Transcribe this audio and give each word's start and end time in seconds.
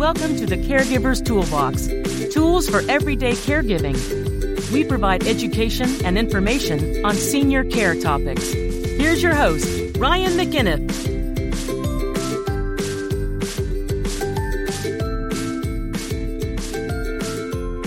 Welcome 0.00 0.34
to 0.36 0.46
the 0.46 0.56
Caregiver's 0.56 1.20
Toolbox 1.20 1.86
tools 2.32 2.66
for 2.66 2.80
everyday 2.90 3.32
caregiving. 3.32 3.92
We 4.72 4.82
provide 4.82 5.26
education 5.26 5.90
and 6.06 6.16
information 6.16 7.04
on 7.04 7.14
senior 7.14 7.64
care 7.64 7.94
topics. 7.94 8.50
Here's 8.50 9.22
your 9.22 9.34
host, 9.34 9.98
Ryan 9.98 10.32
McAniff. 10.38 10.90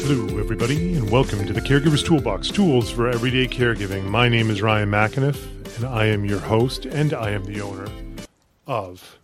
Hello, 0.05 0.37
everybody, 0.37 0.93
and 0.93 1.09
welcome 1.09 1.47
to 1.47 1.51
the 1.51 1.61
Caregiver's 1.61 2.03
Toolbox 2.03 2.49
Tools 2.49 2.91
for 2.91 3.09
Everyday 3.09 3.47
Caregiving. 3.47 4.03
My 4.03 4.29
name 4.29 4.51
is 4.51 4.61
Ryan 4.61 4.91
McAniff, 4.91 5.77
and 5.77 5.85
I 5.85 6.05
am 6.05 6.25
your 6.25 6.41
host, 6.41 6.85
and 6.85 7.11
I 7.11 7.31
am 7.31 7.45
the 7.45 7.61
owner 7.61 7.87
of 8.67 9.17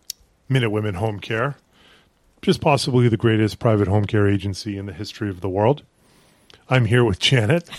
Minute 0.49 0.71
Women 0.71 0.95
Home 0.95 1.19
Care, 1.19 1.55
just 2.41 2.61
possibly 2.61 3.07
the 3.07 3.17
greatest 3.17 3.59
private 3.59 3.87
home 3.87 4.05
care 4.05 4.27
agency 4.27 4.77
in 4.77 4.85
the 4.85 4.93
history 4.93 5.29
of 5.29 5.41
the 5.41 5.49
world. 5.49 5.83
I'm 6.69 6.85
here 6.85 7.03
with 7.03 7.19
Janet, 7.19 7.69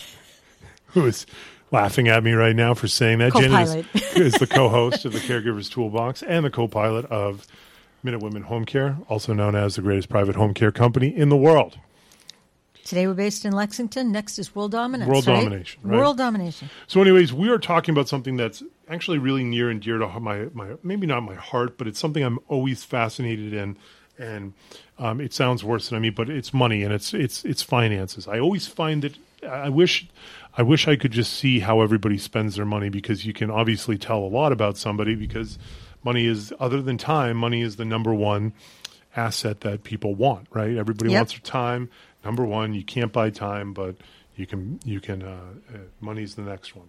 who 0.87 1.07
is 1.07 1.27
laughing 1.71 2.09
at 2.09 2.25
me 2.25 2.33
right 2.33 2.57
now 2.57 2.75
for 2.75 2.89
saying 2.89 3.19
that. 3.19 3.33
Co-pilot. 3.33 3.87
Janet 3.93 4.17
is, 4.17 4.17
is 4.17 4.35
the 4.35 4.47
co 4.47 4.69
host 4.69 5.05
of 5.05 5.13
the 5.13 5.21
Caregiver's 5.21 5.69
Toolbox 5.69 6.23
and 6.23 6.45
the 6.45 6.51
co 6.51 6.69
pilot 6.69 7.05
of 7.07 7.47
Minute 8.03 8.23
Women 8.23 8.43
Home 8.43 8.65
Care, 8.65 8.99
also 9.09 9.33
known 9.33 9.55
as 9.55 9.77
the 9.77 9.83
greatest 9.83 10.09
private 10.09 10.37
home 10.37 10.55
care 10.55 10.73
company 10.73 11.15
in 11.15 11.29
the 11.29 11.37
world. 11.37 11.79
Today 12.85 13.07
we're 13.07 13.15
based 13.15 13.45
in 13.45 13.53
Lexington. 13.53 14.11
Next 14.11 14.39
is 14.39 14.55
world 14.55 14.73
dominance. 14.73 15.09
World 15.09 15.27
right? 15.27 15.45
domination, 15.45 15.81
right? 15.85 15.99
World 15.99 16.17
domination. 16.17 16.71
So, 16.87 17.01
anyways, 17.01 17.33
we 17.33 17.49
are 17.51 17.59
talking 17.59 17.93
about 17.93 18.09
something 18.09 18.37
that's 18.37 18.63
actually 18.89 19.19
really 19.19 19.45
near 19.45 19.71
and 19.71 19.81
dear 19.81 19.99
to 19.99 20.09
my 20.19 20.49
my 20.53 20.73
maybe 20.83 21.07
not 21.07 21.23
my 21.23 21.37
heart, 21.37 21.79
but 21.79 21.87
it's 21.87 22.01
something 22.01 22.23
I'm 22.23 22.39
always 22.49 22.83
fascinated 22.83 23.53
in. 23.53 23.77
And 24.21 24.53
um, 24.99 25.21
it 25.21 25.33
sounds 25.33 25.65
worse 25.65 25.89
than 25.89 25.97
I 25.97 26.01
mean, 26.01 26.15
but 26.15 26.29
it's 26.29 26.53
money 26.53 26.83
and 26.83 26.93
it's 26.93 27.15
it's 27.15 27.45
it's 27.45 27.63
finances. 27.63 28.29
I 28.29 28.39
always 28.39 28.67
find 28.67 29.03
that 29.03 29.17
I 29.49 29.69
wish 29.71 30.07
I 30.59 30.63
wish 30.63 30.87
I 30.87 30.97
could 30.97 31.13
just 31.13 31.33
see 31.33 31.61
how 31.61 31.81
everybody 31.81 32.19
spends 32.19 32.57
their 32.57 32.67
money 32.67 32.91
because 32.91 33.25
you 33.25 33.33
can 33.33 33.51
obviously 33.51 33.97
tell 33.97 34.19
a 34.19 34.29
lot 34.29 34.53
about 34.53 34.77
somebody 34.77 35.15
because 35.15 35.59
money 36.05 36.27
is 36.27 36.53
other 36.61 36.83
than 36.83 36.99
time, 36.99 37.37
money 37.37 37.63
is 37.63 37.77
the 37.77 37.85
number 37.85 38.13
one 38.15 38.53
asset 39.17 39.61
that 39.63 39.85
people 39.85 40.15
want. 40.15 40.49
Right? 40.53 40.77
Everybody 40.77 41.11
Yep. 41.11 41.19
wants 41.19 41.33
their 41.33 41.41
time. 41.41 41.89
Number 42.25 42.45
one, 42.45 42.75
you 42.75 42.85
can't 42.85 43.13
buy 43.13 43.31
time, 43.31 43.73
but 43.73 43.97
you 44.37 44.47
can 44.47 44.81
you 44.85 45.01
can 45.01 45.23
uh, 45.23 45.41
uh, 45.75 45.79
money's 46.01 46.35
the 46.35 46.43
next 46.43 46.77
one. 46.77 46.89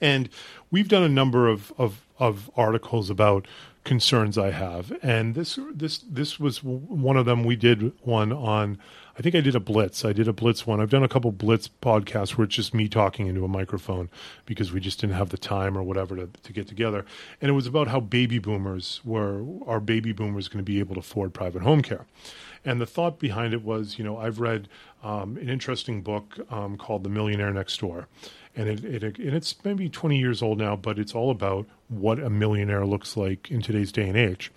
And 0.00 0.28
we've 0.70 0.88
done 0.88 1.02
a 1.02 1.08
number 1.08 1.48
of, 1.48 1.72
of, 1.78 2.02
of 2.18 2.50
articles 2.56 3.08
about 3.10 3.46
concerns 3.84 4.38
I 4.38 4.50
have, 4.50 4.92
and 5.02 5.34
this 5.34 5.58
this 5.72 5.98
this 5.98 6.40
was 6.40 6.62
one 6.62 7.16
of 7.16 7.26
them. 7.26 7.44
We 7.44 7.56
did 7.56 7.92
one 8.02 8.32
on. 8.32 8.78
I 9.16 9.22
think 9.22 9.36
I 9.36 9.40
did 9.40 9.54
a 9.54 9.60
blitz. 9.60 10.04
I 10.04 10.12
did 10.12 10.26
a 10.26 10.32
blitz 10.32 10.66
one. 10.66 10.80
I've 10.80 10.90
done 10.90 11.04
a 11.04 11.08
couple 11.08 11.30
blitz 11.30 11.68
podcasts 11.68 12.30
where 12.30 12.46
it's 12.46 12.56
just 12.56 12.74
me 12.74 12.88
talking 12.88 13.28
into 13.28 13.44
a 13.44 13.48
microphone 13.48 14.10
because 14.44 14.72
we 14.72 14.80
just 14.80 15.00
didn't 15.00 15.14
have 15.14 15.28
the 15.28 15.38
time 15.38 15.78
or 15.78 15.84
whatever 15.84 16.16
to, 16.16 16.28
to 16.42 16.52
get 16.52 16.66
together. 16.66 17.04
And 17.40 17.48
it 17.48 17.52
was 17.52 17.68
about 17.68 17.88
how 17.88 18.00
baby 18.00 18.40
boomers 18.40 19.00
were 19.04 19.44
are 19.66 19.80
baby 19.80 20.12
boomers 20.12 20.48
going 20.48 20.64
to 20.64 20.64
be 20.64 20.80
able 20.80 20.94
to 20.94 21.00
afford 21.00 21.32
private 21.32 21.62
home 21.62 21.82
care. 21.82 22.06
And 22.64 22.80
the 22.80 22.86
thought 22.86 23.18
behind 23.18 23.52
it 23.52 23.62
was, 23.62 23.98
you 23.98 24.04
know, 24.04 24.16
I've 24.16 24.40
read 24.40 24.68
um, 25.02 25.36
an 25.36 25.48
interesting 25.50 26.00
book 26.00 26.38
um, 26.50 26.76
called 26.76 27.04
The 27.04 27.10
Millionaire 27.10 27.52
Next 27.52 27.78
Door, 27.78 28.08
and 28.56 28.68
it, 28.68 28.84
it 28.84 29.18
and 29.18 29.34
it's 29.34 29.54
maybe 29.64 29.88
20 29.88 30.18
years 30.18 30.42
old 30.42 30.58
now, 30.58 30.74
but 30.74 30.98
it's 30.98 31.14
all 31.14 31.30
about 31.30 31.66
what 31.94 32.18
a 32.18 32.30
millionaire 32.30 32.84
looks 32.84 33.16
like 33.16 33.50
in 33.50 33.62
today's 33.62 33.92
day 33.92 34.08
and 34.08 34.16
age. 34.16 34.52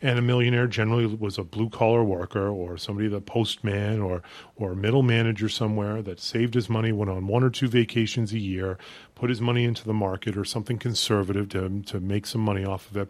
And 0.00 0.18
a 0.18 0.22
millionaire 0.22 0.66
generally 0.66 1.06
was 1.06 1.38
a 1.38 1.44
blue 1.44 1.70
collar 1.70 2.02
worker 2.02 2.48
or 2.48 2.76
somebody 2.76 3.08
the 3.08 3.20
postman 3.20 4.00
or 4.00 4.22
or 4.56 4.74
middle 4.74 5.02
manager 5.02 5.48
somewhere 5.48 6.02
that 6.02 6.20
saved 6.20 6.54
his 6.54 6.68
money, 6.68 6.90
went 6.90 7.10
on 7.10 7.28
one 7.28 7.44
or 7.44 7.50
two 7.50 7.68
vacations 7.68 8.32
a 8.32 8.38
year, 8.38 8.78
put 9.14 9.30
his 9.30 9.40
money 9.40 9.64
into 9.64 9.84
the 9.84 9.94
market 9.94 10.36
or 10.36 10.44
something 10.44 10.78
conservative 10.78 11.48
to 11.50 11.82
to 11.86 12.00
make 12.00 12.26
some 12.26 12.40
money 12.40 12.64
off 12.64 12.90
of 12.90 12.96
it, 12.96 13.08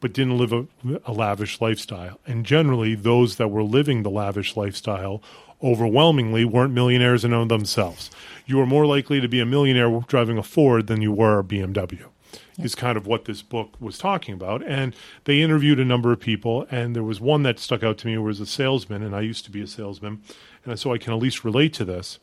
but 0.00 0.12
didn't 0.12 0.36
live 0.36 0.52
a, 0.52 0.66
a 1.06 1.12
lavish 1.12 1.62
lifestyle. 1.62 2.20
And 2.26 2.44
generally, 2.44 2.94
those 2.94 3.36
that 3.36 3.48
were 3.48 3.62
living 3.62 4.02
the 4.02 4.10
lavish 4.10 4.54
lifestyle 4.54 5.22
overwhelmingly 5.62 6.44
weren't 6.44 6.74
millionaires 6.74 7.24
in 7.24 7.32
and 7.32 7.42
of 7.42 7.48
themselves. 7.48 8.10
You 8.44 8.58
were 8.58 8.66
more 8.66 8.84
likely 8.84 9.20
to 9.22 9.28
be 9.28 9.40
a 9.40 9.46
millionaire 9.46 10.04
driving 10.06 10.36
a 10.36 10.42
Ford 10.42 10.88
than 10.88 11.00
you 11.00 11.10
were 11.10 11.38
a 11.38 11.44
BMW. 11.44 12.04
Is 12.58 12.74
kind 12.74 12.96
of 12.96 13.06
what 13.06 13.24
this 13.24 13.42
book 13.42 13.74
was 13.80 13.98
talking 13.98 14.34
about. 14.34 14.62
And 14.62 14.94
they 15.24 15.42
interviewed 15.42 15.80
a 15.80 15.84
number 15.84 16.12
of 16.12 16.20
people, 16.20 16.66
and 16.70 16.94
there 16.94 17.02
was 17.02 17.20
one 17.20 17.42
that 17.42 17.58
stuck 17.58 17.82
out 17.82 17.98
to 17.98 18.06
me 18.06 18.16
was 18.18 18.40
a 18.40 18.46
salesman, 18.46 19.02
and 19.02 19.14
I 19.14 19.20
used 19.20 19.44
to 19.44 19.50
be 19.50 19.62
a 19.62 19.66
salesman, 19.66 20.22
and 20.64 20.78
so 20.78 20.92
I 20.92 20.98
can 20.98 21.12
at 21.12 21.18
least 21.18 21.44
relate 21.44 21.72
to 21.74 21.84
this. 21.84 22.18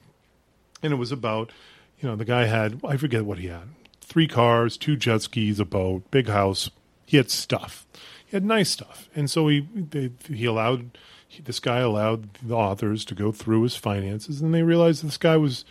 And 0.84 0.94
it 0.94 0.98
was 0.98 1.12
about, 1.12 1.52
you 2.00 2.10
know, 2.10 2.16
the 2.16 2.26
guy 2.26 2.46
had, 2.46 2.82
I 2.84 2.98
forget 2.98 3.26
what 3.26 3.38
he 3.38 3.48
had 3.48 3.70
three 4.12 4.28
cars, 4.28 4.76
two 4.76 4.98
jet 4.98 5.22
skis, 5.22 5.58
a 5.58 5.66
boat, 5.66 6.04
big 6.12 6.28
house. 6.28 6.70
He 7.06 7.16
had 7.16 7.32
stuff. 7.32 7.86
He 8.26 8.36
had 8.36 8.44
nice 8.44 8.70
stuff. 8.70 9.08
And 9.16 9.30
so 9.30 9.48
he, 9.48 9.62
they, 9.74 10.12
he 10.28 10.44
allowed, 10.44 10.98
this 11.46 11.62
guy 11.62 11.80
allowed 11.80 12.34
the 12.44 12.56
authors 12.56 13.06
to 13.06 13.16
go 13.16 13.32
through 13.32 13.64
his 13.64 13.78
finances, 13.78 14.42
and 14.42 14.54
they 14.54 14.64
realized 14.64 15.06
this 15.06 15.18
guy 15.18 15.38
was 15.38 15.64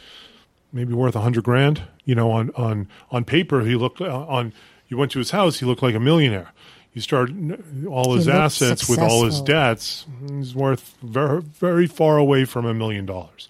maybe 0.72 0.92
worth 0.92 1.16
a 1.16 1.20
hundred 1.20 1.44
grand. 1.44 1.82
You 2.04 2.14
know, 2.14 2.30
on 2.30 2.50
on 2.56 2.88
on 3.10 3.24
paper, 3.24 3.62
he 3.62 3.74
looked 3.74 4.00
uh, 4.00 4.26
on. 4.26 4.52
You 4.88 4.96
went 4.96 5.12
to 5.12 5.20
his 5.20 5.30
house, 5.30 5.60
he 5.60 5.66
looked 5.66 5.82
like 5.82 5.94
a 5.94 6.00
millionaire. 6.00 6.52
You 6.92 7.00
start 7.00 7.30
all 7.88 8.14
his 8.14 8.26
assets 8.26 8.88
with 8.88 8.98
all 8.98 9.24
his 9.24 9.40
debts. 9.40 10.06
He's 10.28 10.54
worth 10.54 10.96
very 11.02 11.40
very 11.40 11.86
far 11.86 12.18
away 12.18 12.44
from 12.44 12.66
a 12.66 12.74
million 12.74 13.06
dollars. 13.06 13.48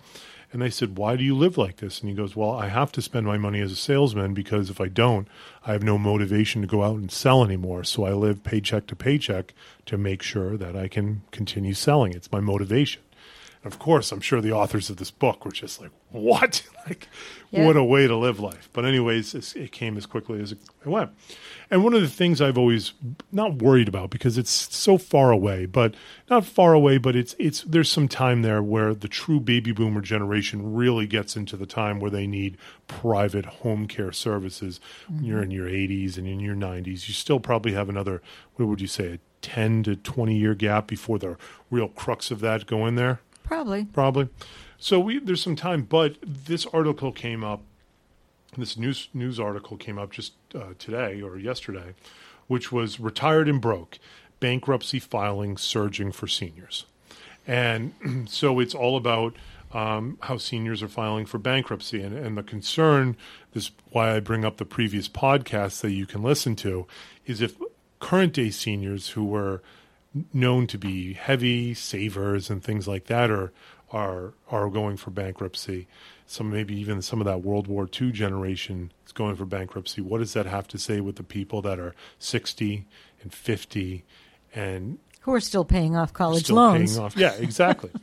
And 0.52 0.60
they 0.60 0.68
said, 0.68 0.98
"Why 0.98 1.16
do 1.16 1.22
you 1.22 1.34
live 1.34 1.56
like 1.56 1.76
this?" 1.76 2.00
And 2.00 2.10
he 2.10 2.14
goes, 2.14 2.34
"Well, 2.36 2.50
I 2.50 2.68
have 2.68 2.92
to 2.92 3.02
spend 3.02 3.24
my 3.24 3.38
money 3.38 3.60
as 3.60 3.72
a 3.72 3.76
salesman 3.76 4.34
because 4.34 4.68
if 4.68 4.80
I 4.80 4.88
don't, 4.88 5.28
I 5.64 5.72
have 5.72 5.82
no 5.82 5.96
motivation 5.96 6.60
to 6.60 6.66
go 6.66 6.82
out 6.82 6.96
and 6.96 7.10
sell 7.10 7.44
anymore. 7.44 7.84
So 7.84 8.04
I 8.04 8.12
live 8.12 8.42
paycheck 8.42 8.86
to 8.88 8.96
paycheck 8.96 9.54
to 9.86 9.96
make 9.96 10.22
sure 10.22 10.56
that 10.56 10.76
I 10.76 10.88
can 10.88 11.22
continue 11.30 11.72
selling. 11.72 12.12
It's 12.12 12.32
my 12.32 12.40
motivation." 12.40 13.00
And 13.62 13.70
of 13.70 13.78
course, 13.78 14.10
I'm 14.10 14.20
sure 14.22 14.40
the 14.40 14.52
authors 14.52 14.88
of 14.88 14.96
this 14.96 15.10
book 15.10 15.44
were 15.44 15.50
just 15.50 15.80
like, 15.80 15.90
"What? 16.10 16.66
like, 16.88 17.08
Yeah. 17.50 17.66
what 17.66 17.76
a 17.76 17.84
way 17.84 18.06
to 18.06 18.16
live 18.16 18.40
life!" 18.40 18.70
But 18.72 18.86
anyways, 18.86 19.34
it 19.54 19.70
came 19.70 19.98
as 19.98 20.06
quickly 20.06 20.40
as 20.40 20.52
it 20.52 20.58
went. 20.84 21.10
And 21.70 21.84
one 21.84 21.92
of 21.92 22.00
the 22.00 22.08
things 22.08 22.40
I've 22.40 22.56
always 22.56 22.94
not 23.30 23.60
worried 23.60 23.86
about 23.86 24.08
because 24.08 24.38
it's 24.38 24.50
so 24.50 24.96
far 24.96 25.30
away, 25.30 25.66
but 25.66 25.94
not 26.30 26.46
far 26.46 26.72
away, 26.72 26.96
but 26.96 27.14
it's 27.14 27.36
it's 27.38 27.62
there's 27.62 27.90
some 27.90 28.08
time 28.08 28.40
there 28.40 28.62
where 28.62 28.94
the 28.94 29.08
true 29.08 29.40
baby 29.40 29.72
boomer 29.72 30.00
generation 30.00 30.74
really 30.74 31.06
gets 31.06 31.36
into 31.36 31.56
the 31.58 31.66
time 31.66 32.00
where 32.00 32.10
they 32.10 32.26
need 32.26 32.56
private 32.86 33.44
home 33.44 33.86
care 33.86 34.12
services. 34.12 34.80
When 35.06 35.24
you're 35.24 35.42
mm-hmm. 35.42 35.44
in 35.44 35.50
your 35.50 35.66
80s 35.68 36.16
and 36.16 36.26
in 36.26 36.40
your 36.40 36.56
90s, 36.56 37.08
you 37.08 37.14
still 37.14 37.40
probably 37.40 37.72
have 37.72 37.90
another 37.90 38.22
what 38.54 38.68
would 38.68 38.80
you 38.80 38.86
say 38.86 39.14
a 39.14 39.18
10 39.42 39.82
to 39.84 39.96
20 39.96 40.34
year 40.34 40.54
gap 40.54 40.86
before 40.86 41.18
the 41.18 41.36
real 41.70 41.88
crux 41.88 42.30
of 42.30 42.40
that 42.40 42.66
go 42.66 42.86
in 42.86 42.94
there 42.94 43.20
Probably. 43.50 43.84
probably. 43.86 44.28
So 44.78 45.00
we 45.00 45.18
there's 45.18 45.42
some 45.42 45.56
time, 45.56 45.82
but 45.82 46.14
this 46.22 46.66
article 46.66 47.10
came 47.10 47.42
up. 47.42 47.62
This 48.56 48.76
news 48.76 49.08
news 49.12 49.40
article 49.40 49.76
came 49.76 49.98
up 49.98 50.12
just 50.12 50.34
uh, 50.54 50.74
today 50.78 51.20
or 51.20 51.36
yesterday, 51.36 51.94
which 52.46 52.70
was 52.70 53.00
retired 53.00 53.48
and 53.48 53.60
broke, 53.60 53.98
bankruptcy 54.38 55.00
filing 55.00 55.56
surging 55.56 56.12
for 56.12 56.28
seniors, 56.28 56.86
and 57.44 57.92
so 58.28 58.60
it's 58.60 58.74
all 58.74 58.96
about 58.96 59.34
um, 59.72 60.16
how 60.22 60.36
seniors 60.36 60.80
are 60.80 60.88
filing 60.88 61.26
for 61.26 61.38
bankruptcy, 61.38 62.00
and, 62.00 62.16
and 62.16 62.38
the 62.38 62.44
concern. 62.44 63.16
This 63.52 63.64
is 63.64 63.70
why 63.90 64.14
I 64.14 64.20
bring 64.20 64.44
up 64.44 64.58
the 64.58 64.64
previous 64.64 65.08
podcast 65.08 65.80
that 65.80 65.90
you 65.90 66.06
can 66.06 66.22
listen 66.22 66.54
to, 66.56 66.86
is 67.26 67.40
if 67.40 67.56
current 67.98 68.32
day 68.32 68.50
seniors 68.50 69.08
who 69.08 69.24
were 69.24 69.60
known 70.32 70.66
to 70.68 70.78
be 70.78 71.12
heavy 71.14 71.74
savers 71.74 72.50
and 72.50 72.62
things 72.62 72.88
like 72.88 73.06
that 73.06 73.30
are 73.30 73.52
are 73.90 74.34
are 74.50 74.68
going 74.68 74.96
for 74.96 75.10
bankruptcy. 75.10 75.86
Some 76.26 76.50
maybe 76.50 76.78
even 76.78 77.02
some 77.02 77.20
of 77.20 77.24
that 77.26 77.42
World 77.42 77.66
War 77.66 77.88
II 78.00 78.12
generation 78.12 78.92
is 79.04 79.12
going 79.12 79.34
for 79.36 79.44
bankruptcy. 79.44 80.00
What 80.00 80.18
does 80.18 80.32
that 80.34 80.46
have 80.46 80.68
to 80.68 80.78
say 80.78 81.00
with 81.00 81.16
the 81.16 81.24
people 81.24 81.62
that 81.62 81.78
are 81.78 81.94
sixty 82.18 82.86
and 83.22 83.32
fifty 83.32 84.04
and 84.54 84.98
Who 85.22 85.34
are 85.34 85.40
still 85.40 85.64
paying 85.64 85.96
off 85.96 86.12
college 86.12 86.44
still 86.44 86.56
loans? 86.56 86.92
paying 86.92 87.04
off? 87.04 87.16
Yeah, 87.16 87.34
exactly. 87.34 87.90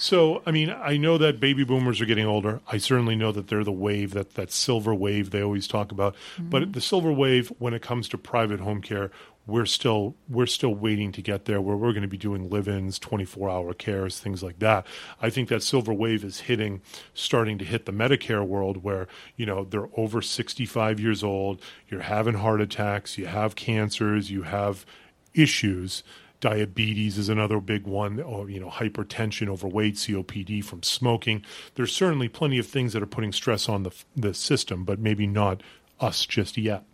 So, 0.00 0.42
I 0.46 0.50
mean, 0.50 0.70
I 0.70 0.96
know 0.96 1.18
that 1.18 1.40
baby 1.40 1.62
boomers 1.62 2.00
are 2.00 2.06
getting 2.06 2.24
older. 2.24 2.62
I 2.66 2.78
certainly 2.78 3.16
know 3.16 3.32
that 3.32 3.48
they're 3.48 3.64
the 3.64 3.70
wave, 3.70 4.14
that, 4.14 4.32
that 4.32 4.50
silver 4.50 4.94
wave 4.94 5.28
they 5.28 5.42
always 5.42 5.68
talk 5.68 5.92
about. 5.92 6.14
Mm-hmm. 6.36 6.48
But 6.48 6.72
the 6.72 6.80
silver 6.80 7.12
wave, 7.12 7.52
when 7.58 7.74
it 7.74 7.82
comes 7.82 8.08
to 8.08 8.16
private 8.16 8.60
home 8.60 8.80
care, 8.80 9.10
we're 9.50 9.66
still 9.66 10.14
we're 10.28 10.46
still 10.46 10.74
waiting 10.74 11.12
to 11.12 11.22
get 11.22 11.44
there 11.44 11.60
where 11.60 11.76
we're 11.76 11.92
going 11.92 12.02
to 12.02 12.08
be 12.08 12.16
doing 12.16 12.48
live-ins 12.48 12.98
24 12.98 13.50
hour 13.50 13.74
cares 13.74 14.18
things 14.18 14.42
like 14.42 14.58
that 14.58 14.86
i 15.20 15.28
think 15.28 15.48
that 15.48 15.62
silver 15.62 15.92
wave 15.92 16.24
is 16.24 16.40
hitting 16.40 16.80
starting 17.14 17.58
to 17.58 17.64
hit 17.64 17.86
the 17.86 17.92
medicare 17.92 18.46
world 18.46 18.82
where 18.82 19.08
you 19.36 19.44
know 19.44 19.64
they're 19.64 19.88
over 19.96 20.22
65 20.22 21.00
years 21.00 21.22
old 21.22 21.60
you're 21.88 22.02
having 22.02 22.34
heart 22.34 22.60
attacks 22.60 23.18
you 23.18 23.26
have 23.26 23.54
cancers 23.56 24.30
you 24.30 24.42
have 24.42 24.86
issues 25.34 26.02
diabetes 26.40 27.18
is 27.18 27.28
another 27.28 27.60
big 27.60 27.86
one, 27.86 28.20
or 28.20 28.50
you 28.50 28.58
know, 28.58 28.68
hypertension, 28.68 29.48
overweight, 29.48 29.94
COPD 29.94 30.64
from 30.64 30.82
smoking. 30.82 31.44
There's 31.74 31.94
certainly 31.94 32.28
plenty 32.28 32.58
of 32.58 32.66
things 32.66 32.92
that 32.94 33.02
are 33.02 33.06
putting 33.06 33.32
stress 33.32 33.68
on 33.68 33.84
the 33.84 33.92
the 34.16 34.34
system, 34.34 34.84
but 34.84 34.98
maybe 34.98 35.26
not 35.26 35.62
us 36.00 36.26
just 36.26 36.56
yet. 36.56 36.84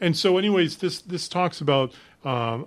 And 0.00 0.16
so, 0.16 0.38
anyways, 0.38 0.76
this 0.76 1.00
this 1.00 1.28
talks 1.28 1.60
about 1.60 1.92
um, 2.24 2.66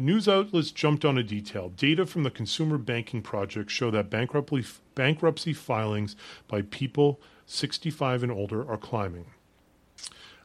news 0.00 0.28
outlets 0.28 0.70
jumped 0.70 1.04
on 1.04 1.18
a 1.18 1.22
detail. 1.22 1.70
Data 1.70 2.06
from 2.06 2.22
the 2.22 2.30
Consumer 2.30 2.78
Banking 2.78 3.22
Project 3.22 3.70
show 3.70 3.90
that 3.90 4.10
bankruptcy 4.10 4.64
bankruptcy 4.94 5.52
filings 5.52 6.16
by 6.48 6.62
people 6.62 7.20
65 7.46 8.22
and 8.22 8.32
older 8.32 8.68
are 8.68 8.76
climbing. 8.76 9.26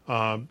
Um, 0.08 0.50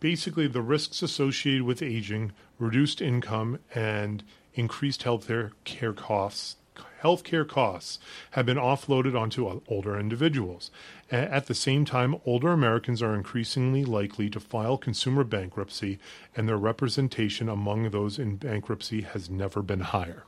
basically, 0.00 0.46
the 0.46 0.62
risks 0.62 1.02
associated 1.02 1.62
with 1.62 1.82
aging, 1.82 2.32
reduced 2.58 3.00
income, 3.00 3.58
and 3.74 4.22
increased 4.54 5.04
health 5.04 5.30
care 5.64 5.92
costs 5.92 6.56
healthcare 7.02 7.46
costs 7.48 7.98
have 8.32 8.46
been 8.46 8.56
offloaded 8.56 9.18
onto 9.18 9.62
older 9.68 9.98
individuals. 9.98 10.70
At 11.10 11.46
the 11.46 11.54
same 11.54 11.84
time, 11.84 12.16
older 12.24 12.52
Americans 12.52 13.02
are 13.02 13.14
increasingly 13.14 13.84
likely 13.84 14.30
to 14.30 14.40
file 14.40 14.78
consumer 14.78 15.24
bankruptcy, 15.24 15.98
and 16.36 16.48
their 16.48 16.56
representation 16.56 17.48
among 17.48 17.90
those 17.90 18.18
in 18.18 18.36
bankruptcy 18.36 19.02
has 19.02 19.28
never 19.28 19.62
been 19.62 19.80
higher. 19.80 20.24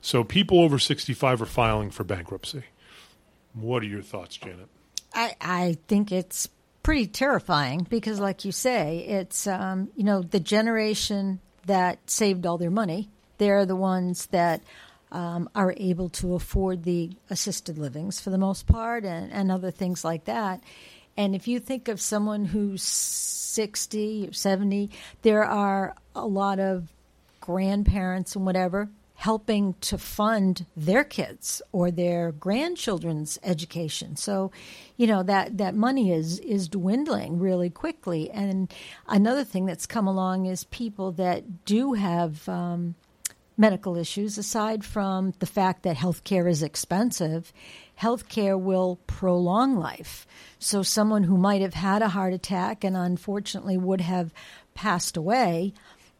So, 0.00 0.24
people 0.24 0.60
over 0.60 0.78
65 0.78 1.42
are 1.42 1.46
filing 1.46 1.90
for 1.90 2.02
bankruptcy. 2.02 2.64
What 3.52 3.82
are 3.82 3.86
your 3.86 4.02
thoughts, 4.02 4.36
Janet? 4.36 4.68
I, 5.14 5.34
I 5.40 5.76
think 5.86 6.10
it's 6.10 6.48
pretty 6.82 7.06
terrifying 7.06 7.86
because, 7.88 8.18
like 8.18 8.44
you 8.44 8.52
say, 8.52 8.98
it's 9.06 9.46
um, 9.46 9.90
you 9.94 10.04
know 10.04 10.22
the 10.22 10.40
generation 10.40 11.40
that 11.66 12.10
saved 12.10 12.46
all 12.46 12.58
their 12.58 12.70
money. 12.70 13.08
They're 13.38 13.66
the 13.66 13.76
ones 13.76 14.26
that 14.26 14.62
um, 15.12 15.48
are 15.54 15.74
able 15.76 16.08
to 16.08 16.34
afford 16.34 16.82
the 16.82 17.10
assisted 17.30 17.78
livings 17.78 18.20
for 18.20 18.30
the 18.30 18.38
most 18.38 18.66
part 18.66 19.04
and, 19.04 19.30
and 19.30 19.52
other 19.52 19.70
things 19.70 20.04
like 20.04 20.24
that. 20.24 20.62
And 21.16 21.34
if 21.34 21.46
you 21.46 21.60
think 21.60 21.88
of 21.88 22.00
someone 22.00 22.46
who's 22.46 22.82
60 22.82 24.28
or 24.28 24.32
70, 24.32 24.90
there 25.20 25.44
are 25.44 25.94
a 26.16 26.26
lot 26.26 26.58
of 26.58 26.88
grandparents 27.40 28.34
and 28.34 28.46
whatever 28.46 28.88
helping 29.22 29.72
to 29.74 29.96
fund 29.96 30.66
their 30.76 31.04
kids 31.04 31.62
or 31.70 31.92
their 31.92 32.32
grandchildren's 32.32 33.38
education. 33.44 34.16
So, 34.16 34.50
you 34.96 35.06
know 35.06 35.22
that 35.22 35.58
that 35.58 35.76
money 35.76 36.10
is 36.10 36.40
is 36.40 36.68
dwindling 36.68 37.38
really 37.38 37.70
quickly. 37.70 38.30
And 38.30 38.72
another 39.06 39.44
thing 39.44 39.64
that's 39.64 39.86
come 39.86 40.08
along 40.08 40.46
is 40.46 40.64
people 40.64 41.12
that 41.12 41.64
do 41.64 41.92
have 41.92 42.48
um, 42.48 42.96
medical 43.56 43.96
issues, 43.96 44.38
aside 44.38 44.84
from 44.84 45.32
the 45.38 45.46
fact 45.46 45.82
that 45.82 45.96
healthcare 45.96 46.48
is 46.48 46.62
expensive, 46.62 47.52
healthcare 48.00 48.60
will 48.60 48.98
prolong 49.06 49.76
life. 49.76 50.26
So, 50.58 50.82
someone 50.82 51.24
who 51.24 51.36
might 51.36 51.62
have 51.62 51.74
had 51.74 52.02
a 52.02 52.08
heart 52.08 52.32
attack 52.32 52.84
and 52.84 52.96
unfortunately 52.96 53.76
would 53.76 54.00
have 54.00 54.32
passed 54.74 55.16
away 55.16 55.72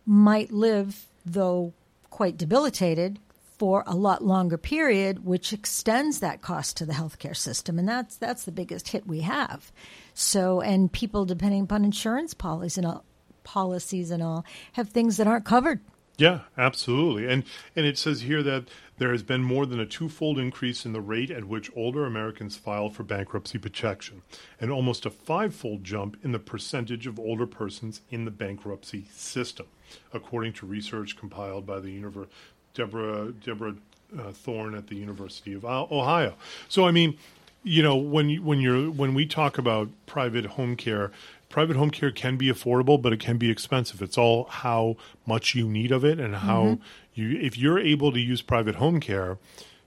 might 0.05 0.53
live, 0.53 1.07
though 1.25 1.73
quite 2.11 2.37
debilitated, 2.37 3.19
for 3.59 3.85
a 3.87 3.95
lot 3.95 4.25
longer 4.25 4.59
period, 4.59 5.25
which 5.25 5.53
extends 5.53 6.19
that 6.19 6.43
cost 6.43 6.77
to 6.77 6.85
the 6.85 6.93
healthcare 6.93 7.37
system, 7.37 7.79
and 7.79 7.89
that's 7.89 8.17
that's 8.17 8.45
the 8.45 8.51
biggest 8.51 8.89
hit 8.89 9.07
we 9.07 9.21
have. 9.21 9.71
So, 10.15 10.61
and 10.61 10.93
people, 10.93 11.25
depending 11.25 11.63
upon 11.63 11.85
insurance 11.85 12.35
policies 12.35 12.77
and 12.77 12.87
all, 12.87 13.05
policies 13.45 14.11
and 14.11 14.23
all, 14.23 14.45
have 14.73 14.89
things 14.89 15.17
that 15.17 15.29
aren't 15.29 15.45
covered 15.45 15.81
yeah, 16.19 16.41
absolutely. 16.57 17.27
And 17.27 17.45
and 17.75 17.87
it 17.87 17.99
says 17.99 18.23
here 18.23 18.43
that 18.43 18.65
there 18.99 19.13
has 19.13 19.23
been 19.23 19.43
more 19.43 19.67
than 19.67 19.81
a 19.81 19.87
twofold 19.87 20.39
increase 20.39 20.85
in 20.85 20.93
the 20.93 21.01
rate 21.01 21.31
at 21.31 21.45
which 21.45 21.71
older 21.75 22.05
Americans 22.05 22.57
file 22.57 22.91
for 22.91 23.03
bankruptcy 23.03 23.59
protection, 23.59 24.23
and 24.61 24.71
almost 24.71 25.07
a 25.07 25.11
fivefold 25.11 25.83
jump 25.83 26.17
in 26.23 26.33
the 26.33 26.39
percentage 26.39 27.07
of 27.07 27.19
older 27.19 27.47
persons 27.47 28.03
in 28.11 28.25
the 28.25 28.31
bankruptcy 28.31 29.07
system, 29.13 29.67
according 30.13 30.53
to 30.53 30.67
research 30.67 31.17
compiled 31.17 31.67
by 31.67 31.81
the 31.81 32.01
Univer- 32.01 32.29
Deborah 32.75 33.33
Deborah 33.33 33.75
uh, 34.19 34.31
Thorne 34.33 34.75
at 34.75 34.89
the 34.89 34.97
University 34.97 35.55
of 35.55 35.65
Ohio. 35.65 36.35
So 36.69 36.87
I 36.87 36.91
mean, 36.91 37.17
you 37.63 37.83
know, 37.83 37.97
when 37.97 38.45
when 38.45 38.61
you're 38.61 38.91
when 38.91 39.15
we 39.15 39.27
talk 39.27 39.59
about 39.59 39.89
private 40.07 40.47
home 40.47 40.77
care, 40.77 41.11
private 41.53 41.77
home 41.77 41.91
care 41.91 42.11
can 42.11 42.37
be 42.37 42.49
affordable, 42.49 43.01
but 43.01 43.13
it 43.13 43.21
can 43.21 43.39
be 43.39 43.51
expensive. 43.51 44.03
It's 44.03 44.19
all 44.19 44.45
how 44.47 44.97
much 45.25 45.55
you 45.55 45.69
need 45.69 45.93
of 45.93 46.05
it 46.05 46.19
and 46.19 46.35
how 46.35 46.63
mm-hmm. 46.63 46.83
you 47.15 47.39
if 47.39 47.57
you're 47.57 47.79
able 47.79 48.11
to 48.11 48.19
use 48.19 48.43
private 48.43 48.77
home 48.77 48.99
care 48.99 49.39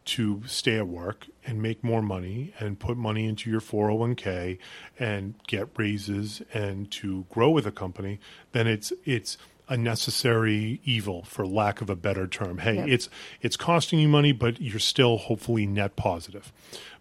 to 0.06 0.44
stay 0.46 0.78
at 0.78 0.88
work 0.88 1.26
and 1.46 1.62
make 1.62 1.84
more 1.84 2.02
money 2.02 2.54
and 2.60 2.80
put 2.80 2.96
money 2.96 3.26
into 3.26 3.50
your 3.50 3.60
401k 3.60 4.60
and 5.00 5.34
get 5.48 5.68
raises 5.76 6.44
and 6.54 6.92
to 6.92 7.26
grow 7.30 7.50
with 7.50 7.66
a 7.66 7.72
company, 7.72 8.20
then 8.52 8.68
it's 8.68 8.94
it's 9.04 9.38
a 9.68 9.76
necessary 9.76 10.80
evil 10.86 11.24
for 11.24 11.46
lack 11.48 11.82
of 11.82 11.90
a 11.90 11.96
better 11.96 12.28
term. 12.28 12.60
Hey, 12.60 12.76
yep. 12.76 12.88
it's 12.88 13.10
it's 13.42 13.58
costing 13.58 14.00
you 14.00 14.08
money, 14.08 14.32
but 14.32 14.62
you're 14.62 14.80
still 14.80 15.18
hopefully 15.18 15.66
net 15.66 15.96
positive. 15.96 16.54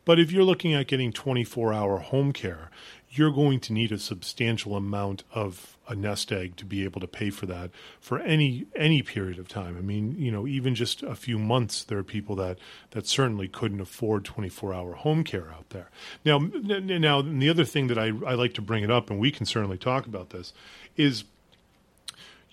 But 0.04 0.18
if 0.18 0.32
you're 0.32 0.44
looking 0.44 0.74
at 0.74 0.86
getting 0.86 1.12
24 1.12 1.72
hour 1.72 1.98
home 1.98 2.32
care, 2.32 2.70
you're 3.16 3.30
going 3.30 3.60
to 3.60 3.72
need 3.72 3.92
a 3.92 3.98
substantial 3.98 4.76
amount 4.76 5.22
of 5.32 5.76
a 5.86 5.94
nest 5.94 6.32
egg 6.32 6.56
to 6.56 6.64
be 6.64 6.82
able 6.84 7.00
to 7.00 7.06
pay 7.06 7.30
for 7.30 7.46
that 7.46 7.70
for 8.00 8.18
any 8.20 8.66
any 8.74 9.02
period 9.02 9.38
of 9.38 9.48
time. 9.48 9.76
I 9.76 9.80
mean, 9.80 10.16
you 10.18 10.32
know, 10.32 10.46
even 10.46 10.74
just 10.74 11.02
a 11.02 11.14
few 11.14 11.38
months, 11.38 11.84
there 11.84 11.98
are 11.98 12.04
people 12.04 12.34
that 12.36 12.58
that 12.90 13.06
certainly 13.06 13.48
couldn't 13.48 13.80
afford 13.80 14.24
24 14.24 14.74
hour 14.74 14.94
home 14.94 15.22
care 15.22 15.50
out 15.52 15.70
there. 15.70 15.90
Now, 16.24 16.38
now 16.38 17.22
the 17.22 17.48
other 17.48 17.64
thing 17.64 17.86
that 17.88 17.98
I, 17.98 18.06
I 18.26 18.34
like 18.34 18.54
to 18.54 18.62
bring 18.62 18.82
it 18.82 18.90
up, 18.90 19.10
and 19.10 19.20
we 19.20 19.30
can 19.30 19.46
certainly 19.46 19.78
talk 19.78 20.06
about 20.06 20.30
this, 20.30 20.52
is 20.96 21.24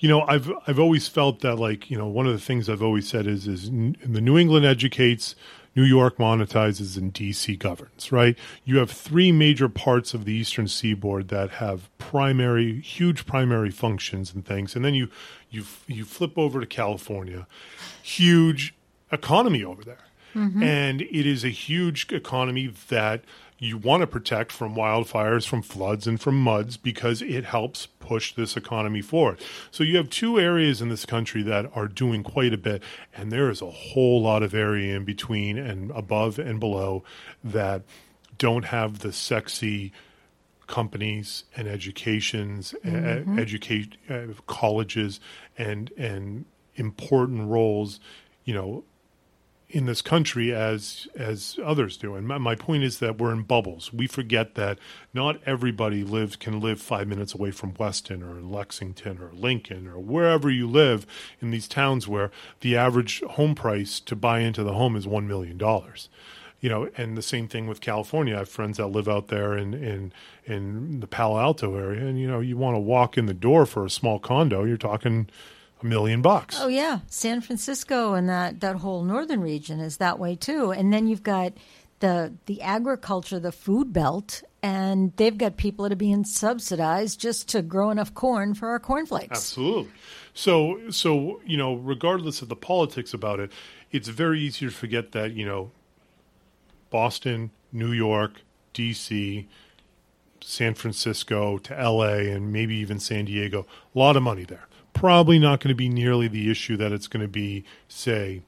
you 0.02 0.10
know, 0.10 0.22
I've 0.22 0.52
I've 0.68 0.80
always 0.80 1.08
felt 1.08 1.42
that 1.42 1.58
like 1.58 1.90
you 1.90 1.98
know 1.98 2.08
one 2.08 2.26
of 2.26 2.34
the 2.34 2.40
things 2.40 2.68
I've 2.68 2.84
always 2.84 3.08
said 3.08 3.28
is 3.28 3.48
is 3.48 3.70
the 3.70 4.22
New 4.22 4.38
England 4.38 4.66
educates, 4.66 5.36
New 5.76 5.84
York 5.84 6.18
monetizes 6.18 6.98
and 6.98 7.14
DC 7.14 7.58
governs, 7.58 8.12
right? 8.12 8.38
You 8.66 8.78
have 8.78 8.92
three 8.92 9.32
major 9.32 9.70
parts 9.70 10.14
of 10.14 10.26
the 10.26 10.34
eastern 10.34 10.68
seaboard 10.68 11.30
that 11.30 11.52
have 11.52 11.90
primary 11.98 12.82
huge 12.82 13.26
primary 13.26 13.72
functions 13.72 14.34
and 14.34 14.46
things. 14.46 14.76
And 14.76 14.84
then 14.84 14.94
you 14.94 15.10
you 15.50 15.64
you 15.88 16.04
flip 16.04 16.38
over 16.38 16.60
to 16.60 16.66
California, 16.66 17.48
huge 18.02 18.74
economy 19.12 19.64
over 19.64 19.84
there. 19.84 20.06
Mm-hmm. 20.36 20.64
And 20.64 21.02
it 21.02 21.26
is 21.26 21.44
a 21.44 21.50
huge 21.50 22.12
economy 22.12 22.74
that 22.90 23.24
you 23.62 23.78
want 23.78 24.02
to 24.02 24.08
protect 24.08 24.52
from 24.52 24.74
wildfires, 24.74 25.48
from 25.48 25.62
floods, 25.62 26.08
and 26.08 26.20
from 26.20 26.36
muds 26.42 26.78
because 26.78 27.22
it 27.22 27.46
helps 27.46 27.86
push 27.86 28.34
this 28.34 28.58
economy 28.58 29.02
forward. 29.02 29.40
So 29.70 29.84
you 29.84 29.98
have 29.98 30.10
two 30.10 30.40
areas 30.40 30.82
in 30.82 30.90
this 30.90 31.06
country 31.06 31.44
that 31.44 31.70
are 31.76 31.88
doing 31.88 32.24
quite 32.24 32.54
a 32.54 32.58
bit, 32.58 32.82
and 33.16 33.32
there 33.32 33.52
is 33.52 33.62
a 33.62 33.70
whole 33.70 34.24
lot 34.24 34.42
of 34.42 34.56
area 34.56 34.96
in 34.96 35.06
between 35.06 35.60
and 35.60 35.92
above 35.92 36.40
and 36.40 36.60
below 36.60 37.04
that 37.44 37.84
don't 38.40 38.66
have 38.66 39.00
the 39.00 39.14
sexy 39.14 39.94
companies 40.66 41.44
and 41.56 41.68
educations, 41.68 42.74
mm-hmm. 42.84 43.38
educate 43.38 43.96
uh, 44.10 44.26
colleges, 44.48 45.20
and 45.56 45.92
and 45.98 46.46
important 46.78 47.48
roles, 47.48 48.00
you 48.44 48.56
know, 48.56 48.84
in 49.72 49.86
this 49.86 50.02
country 50.02 50.54
as 50.54 51.08
as 51.16 51.58
others 51.64 51.98
do. 51.98 52.16
And 52.16 52.28
my, 52.28 52.38
my, 52.38 52.56
point 52.56 52.84
is 52.84 53.00
that 53.00 53.18
we're 53.18 53.32
in 53.32 53.44
bubbles. 53.44 53.92
We 53.94 54.06
forget 54.06 54.56
that 54.56 54.78
not 55.14 55.40
everybody 55.46 56.04
lives 56.04 56.36
can 56.36 56.60
live 56.60 56.82
five 56.82 57.08
minutes 57.08 57.34
away 57.34 57.52
from 57.52 57.74
Weston 57.80 58.22
or 58.22 58.42
Lexington 58.42 59.20
or 59.20 59.32
Lincoln 59.34 59.88
or 59.88 59.98
wherever 60.00 60.50
you 60.50 60.68
live 60.68 61.08
in 61.40 61.52
these 61.52 61.68
towns 61.68 62.08
where 62.08 62.32
the 62.60 62.76
average 62.76 63.22
home 63.22 63.56
price 63.56 64.00
to 64.02 64.16
buy 64.16 64.40
into 64.40 64.64
the 64.64 64.74
home 64.74 64.96
is 64.96 65.08
one 65.08 65.28
million 65.28 65.58
dollars. 65.58 66.10
You 66.60 66.70
know, 66.70 66.90
and 66.96 67.18
the 67.18 67.24
same 67.24 67.48
thing 67.48 67.66
with 67.66 67.82
California. 67.82 68.36
I 68.36 68.40
have 68.40 68.50
friends 68.50 68.78
that 68.78 68.88
live 68.88 69.08
out 69.08 69.30
there 69.30 69.58
in 69.58 69.74
in 69.74 70.14
in 70.46 71.00
the 71.00 71.08
Palo 71.08 71.40
Alto 71.40 71.76
area, 71.76 72.06
and 72.06 72.20
you 72.20 72.28
know, 72.28 72.40
you 72.40 72.58
want 72.58 72.76
to 72.76 72.80
walk 72.80 73.18
in 73.18 73.26
the 73.26 73.34
door 73.34 73.66
for 73.66 73.86
a 73.86 73.90
small 73.90 74.20
condo, 74.20 74.64
you're 74.64 74.78
talking 74.78 75.28
a 75.84 75.86
million 75.86 76.22
bucks. 76.22 76.58
Oh 76.60 76.68
yeah, 76.68 77.00
San 77.08 77.42
Francisco 77.42 78.14
and 78.14 78.30
that 78.30 78.60
that 78.62 78.78
whole 78.78 79.04
northern 79.04 79.42
region 79.42 79.80
is 79.80 79.98
that 79.98 80.20
way 80.20 80.36
too. 80.36 80.72
And 80.72 80.94
then 80.94 81.08
you've 81.08 81.24
got 81.24 81.54
the 82.00 82.34
the 82.46 82.62
agriculture, 82.62 83.40
the 83.40 83.52
food 83.52 83.94
belt, 83.94 84.44
and 84.62 85.14
they've 85.16 85.38
got 85.38 85.58
people 85.58 85.84
that 85.84 85.94
are 85.94 85.98
being 85.98 86.26
subsidized 86.26 87.20
just 87.20 87.48
to 87.50 87.62
grow 87.62 87.90
enough 87.90 88.14
corn 88.14 88.54
for 88.54 88.70
our 88.70 88.80
cornflakes. 88.80 89.32
Absolutely. 89.32 89.92
So 90.34 90.80
so 90.90 91.42
you 91.46 91.58
know, 91.58 91.76
regardless 91.76 92.42
of 92.42 92.50
the 92.50 92.56
politics 92.56 93.14
about 93.14 93.40
it, 93.40 93.52
it's 93.92 94.10
very 94.10 94.42
easy 94.42 94.66
to 94.66 94.72
forget 94.72 95.14
that 95.14 95.34
you 95.34 95.46
know, 95.46 95.72
Boston, 96.90 97.52
New 97.72 97.92
York, 97.92 98.42
D.C. 98.74 99.48
San 100.44 100.74
Francisco 100.74 101.60
to 101.60 101.74
LA 101.74 102.34
and 102.34 102.52
maybe 102.52 102.76
even 102.76 103.00
San 103.00 103.26
Diego, 103.26 103.68
a 103.96 104.00
lot 104.00 104.18
of 104.18 104.24
money 104.24 104.44
there 104.44 104.68
probably 105.02 105.40
not 105.40 105.60
going 105.60 105.70
to 105.70 105.76
be 105.76 105.90
nearly 105.90 106.28
the 106.28 106.50
issue 106.50 106.78
that 106.78 106.92
it's 106.92 107.08
going 107.08 107.22
to 107.22 107.28
be, 107.28 107.66
say, 107.88 108.44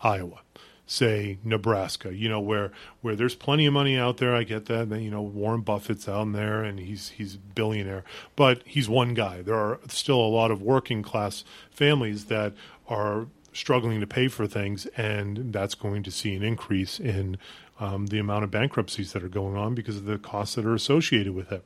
Iowa 0.00 0.42
say 0.90 1.38
Nebraska, 1.44 2.14
you 2.14 2.28
know, 2.28 2.40
where 2.40 2.72
where 3.02 3.14
there's 3.14 3.34
plenty 3.34 3.66
of 3.66 3.74
money 3.74 3.96
out 3.96 4.16
there. 4.16 4.34
I 4.34 4.42
get 4.42 4.66
that. 4.66 4.88
You 4.88 5.10
know, 5.10 5.20
Warren 5.20 5.60
Buffett's 5.60 6.08
out 6.08 6.32
there 6.32 6.62
and 6.64 6.80
he's 6.80 7.10
he's 7.10 7.34
a 7.34 7.38
billionaire, 7.38 8.04
but 8.34 8.62
he's 8.64 8.88
one 8.88 9.14
guy. 9.14 9.42
There 9.42 9.54
are 9.54 9.78
still 9.88 10.20
a 10.20 10.26
lot 10.26 10.50
of 10.50 10.62
working 10.62 11.02
class 11.02 11.44
families 11.70 12.24
that 12.26 12.54
are 12.88 13.26
struggling 13.52 14.00
to 14.00 14.06
pay 14.06 14.28
for 14.28 14.46
things, 14.46 14.86
and 14.96 15.52
that's 15.52 15.74
going 15.74 16.02
to 16.04 16.10
see 16.10 16.34
an 16.34 16.42
increase 16.42 16.98
in 16.98 17.36
um, 17.80 18.06
the 18.06 18.18
amount 18.18 18.44
of 18.44 18.50
bankruptcies 18.50 19.12
that 19.12 19.22
are 19.22 19.28
going 19.28 19.56
on 19.56 19.74
because 19.74 19.96
of 19.96 20.04
the 20.04 20.18
costs 20.18 20.54
that 20.54 20.64
are 20.64 20.74
associated 20.74 21.34
with 21.34 21.52
it. 21.52 21.64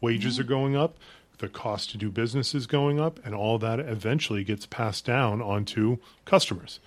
Wages 0.00 0.38
are 0.38 0.44
going 0.44 0.76
up, 0.76 0.96
the 1.38 1.48
cost 1.48 1.90
to 1.90 1.96
do 1.96 2.10
business 2.10 2.54
is 2.54 2.66
going 2.66 3.00
up, 3.00 3.20
and 3.24 3.34
all 3.34 3.58
that 3.58 3.80
eventually 3.80 4.44
gets 4.44 4.66
passed 4.66 5.04
down 5.04 5.42
onto 5.42 5.98
customers. 6.24 6.80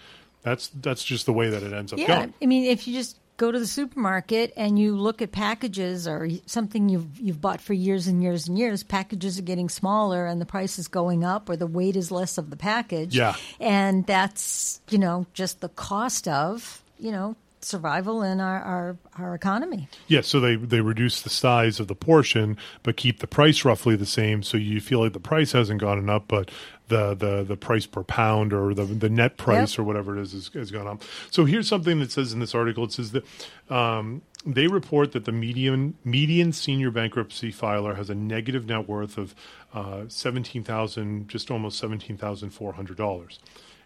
That's 0.44 0.70
that's 0.70 1.04
just 1.04 1.26
the 1.26 1.34
way 1.34 1.50
that 1.50 1.64
it 1.64 1.74
ends 1.74 1.94
up 1.94 2.00
yeah, 2.00 2.20
going. 2.20 2.34
I 2.42 2.46
mean, 2.46 2.66
if 2.66 2.88
you 2.88 2.94
just 2.94 3.18
go 3.38 3.52
to 3.52 3.60
the 3.60 3.68
supermarket 3.68 4.52
and 4.58 4.80
you 4.80 4.98
look 4.98 5.22
at 5.22 5.32
packages 5.32 6.08
or 6.08 6.28
something 6.46 6.90
you've 6.90 7.20
you've 7.20 7.40
bought 7.40 7.62
for 7.62 7.74
years 7.74 8.08
and 8.08 8.22
years 8.22 8.48
and 8.48 8.58
years, 8.58 8.84
packages 8.84 9.38
are 9.38 9.44
getting 9.44 9.70
smaller 9.70 10.26
and 10.26 10.42
the 10.42 10.46
price 10.46 10.80
is 10.80 10.88
going 10.88 11.24
up 11.24 11.50
or 11.50 11.56
the 11.56 11.68
weight 11.68 11.96
is 11.96 12.12
less 12.12 12.38
of 12.38 12.50
the 12.50 12.58
package. 12.58 13.16
Yeah. 13.16 13.36
And 13.60 14.06
that's, 14.06 14.82
you 14.90 14.98
know, 14.98 15.28
just 15.34 15.62
the 15.62 15.70
cost 15.70 16.28
of, 16.28 16.82
you 17.00 17.12
know, 17.12 17.36
survival 17.68 18.24
in 18.24 18.40
our, 18.40 18.62
our, 18.62 18.98
our 19.18 19.36
economy. 19.36 19.90
Yes, 20.08 20.08
yeah, 20.08 20.22
so 20.22 20.40
they, 20.40 20.56
they 20.56 20.82
reduce 20.82 21.22
the 21.22 21.30
size 21.30 21.80
of 21.80 21.88
the 21.88 21.96
portion, 21.96 22.58
but 22.84 22.98
keep 22.98 23.20
the 23.20 23.28
price 23.28 23.66
roughly 23.66 23.96
the 23.96 24.06
same. 24.06 24.42
So 24.44 24.58
you 24.58 24.82
feel 24.82 25.02
like 25.02 25.14
the 25.14 25.20
price 25.20 25.52
hasn't 25.52 25.82
gone 25.82 26.10
up, 26.10 26.26
but 26.28 26.50
the, 26.88 27.14
the, 27.14 27.44
the 27.44 27.58
price 27.58 27.86
per 27.86 28.04
pound 28.04 28.54
or 28.54 28.74
the, 28.74 28.86
the 28.86 29.10
net 29.10 29.38
price 29.38 29.74
yep. 29.74 29.80
or 29.80 29.84
whatever 29.84 30.18
it 30.18 30.22
is 30.22 30.32
has, 30.32 30.50
has, 30.54 30.72
gone 30.72 30.88
up. 30.88 31.04
So 31.30 31.46
here's 31.46 31.68
something 31.68 32.00
that 32.00 32.12
says 32.12 32.34
in 32.34 32.40
this 32.40 32.56
article 32.56 32.86
it 32.86 32.94
says 32.94 33.12
that 33.12 33.26
um, 33.70 34.22
they 34.46 34.68
report 34.68 35.12
that 35.12 35.26
the 35.26 35.32
median, 35.32 35.96
median 36.06 36.54
senior 36.54 36.92
bankruptcy 36.92 37.52
filer 37.52 37.96
has 37.96 38.10
a 38.10 38.16
negative 38.16 38.66
net 38.66 38.88
worth 38.88 39.18
of 39.18 39.36
uh, 39.74 40.06
17000 40.08 41.28
just 41.28 41.52
almost 41.52 41.82
$17,400. 41.84 43.38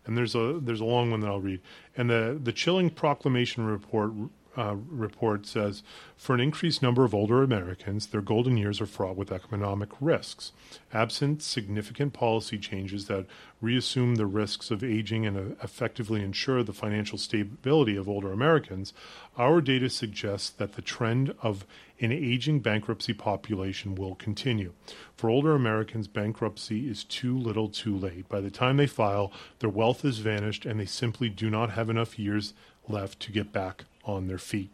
And 0.05 0.17
there's 0.17 0.35
a 0.35 0.59
there's 0.61 0.81
a 0.81 0.85
long 0.85 1.11
one 1.11 1.19
that 1.21 1.27
I'll 1.27 1.39
read. 1.39 1.61
And 1.95 2.09
the 2.09 2.39
the 2.41 2.51
chilling 2.51 2.89
proclamation 2.89 3.65
report 3.65 4.13
uh, 4.57 4.75
report 4.89 5.45
says 5.45 5.83
for 6.17 6.33
an 6.33 6.41
increased 6.41 6.81
number 6.81 7.03
of 7.05 7.15
older 7.15 7.41
Americans, 7.41 8.07
their 8.07 8.21
golden 8.21 8.57
years 8.57 8.81
are 8.81 8.85
fraught 8.85 9.15
with 9.15 9.31
economic 9.31 9.89
risks. 9.99 10.51
Absent 10.93 11.41
significant 11.41 12.13
policy 12.13 12.57
changes 12.57 13.07
that 13.07 13.25
reassume 13.61 14.15
the 14.15 14.25
risks 14.25 14.69
of 14.69 14.83
aging 14.83 15.25
and 15.25 15.37
uh, 15.37 15.55
effectively 15.63 16.23
ensure 16.23 16.63
the 16.63 16.73
financial 16.73 17.17
stability 17.17 17.95
of 17.95 18.09
older 18.09 18.31
Americans, 18.31 18.93
our 19.37 19.61
data 19.61 19.89
suggests 19.89 20.49
that 20.49 20.73
the 20.73 20.81
trend 20.81 21.33
of 21.41 21.65
an 21.99 22.11
aging 22.11 22.59
bankruptcy 22.59 23.13
population 23.13 23.95
will 23.95 24.15
continue. 24.15 24.73
For 25.15 25.29
older 25.29 25.53
Americans, 25.53 26.07
bankruptcy 26.07 26.89
is 26.89 27.03
too 27.03 27.37
little 27.37 27.69
too 27.69 27.95
late. 27.95 28.27
By 28.27 28.41
the 28.41 28.51
time 28.51 28.77
they 28.77 28.87
file, 28.87 29.31
their 29.59 29.69
wealth 29.69 30.01
has 30.01 30.17
vanished 30.17 30.65
and 30.65 30.79
they 30.79 30.85
simply 30.85 31.29
do 31.29 31.49
not 31.49 31.71
have 31.71 31.89
enough 31.89 32.17
years 32.17 32.53
left 32.87 33.19
to 33.21 33.31
get 33.31 33.53
back 33.53 33.85
on 34.05 34.27
their 34.27 34.37
feet. 34.37 34.69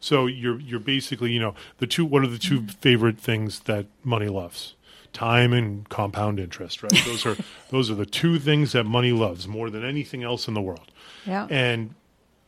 So 0.00 0.26
you're 0.26 0.60
you're 0.60 0.80
basically, 0.80 1.32
you 1.32 1.40
know, 1.40 1.54
the 1.78 1.86
two 1.86 2.04
what 2.04 2.22
are 2.22 2.28
the 2.28 2.38
two 2.38 2.62
mm. 2.62 2.74
favorite 2.74 3.18
things 3.18 3.60
that 3.60 3.86
money 4.02 4.28
loves? 4.28 4.74
Time 5.12 5.52
and 5.52 5.86
compound 5.88 6.40
interest, 6.40 6.82
right? 6.82 6.92
Those 7.04 7.26
are 7.26 7.36
those 7.70 7.90
are 7.90 7.94
the 7.94 8.06
two 8.06 8.38
things 8.38 8.72
that 8.72 8.84
money 8.84 9.12
loves 9.12 9.46
more 9.46 9.68
than 9.68 9.84
anything 9.84 10.22
else 10.22 10.48
in 10.48 10.54
the 10.54 10.62
world. 10.62 10.90
Yeah. 11.26 11.46
And 11.50 11.94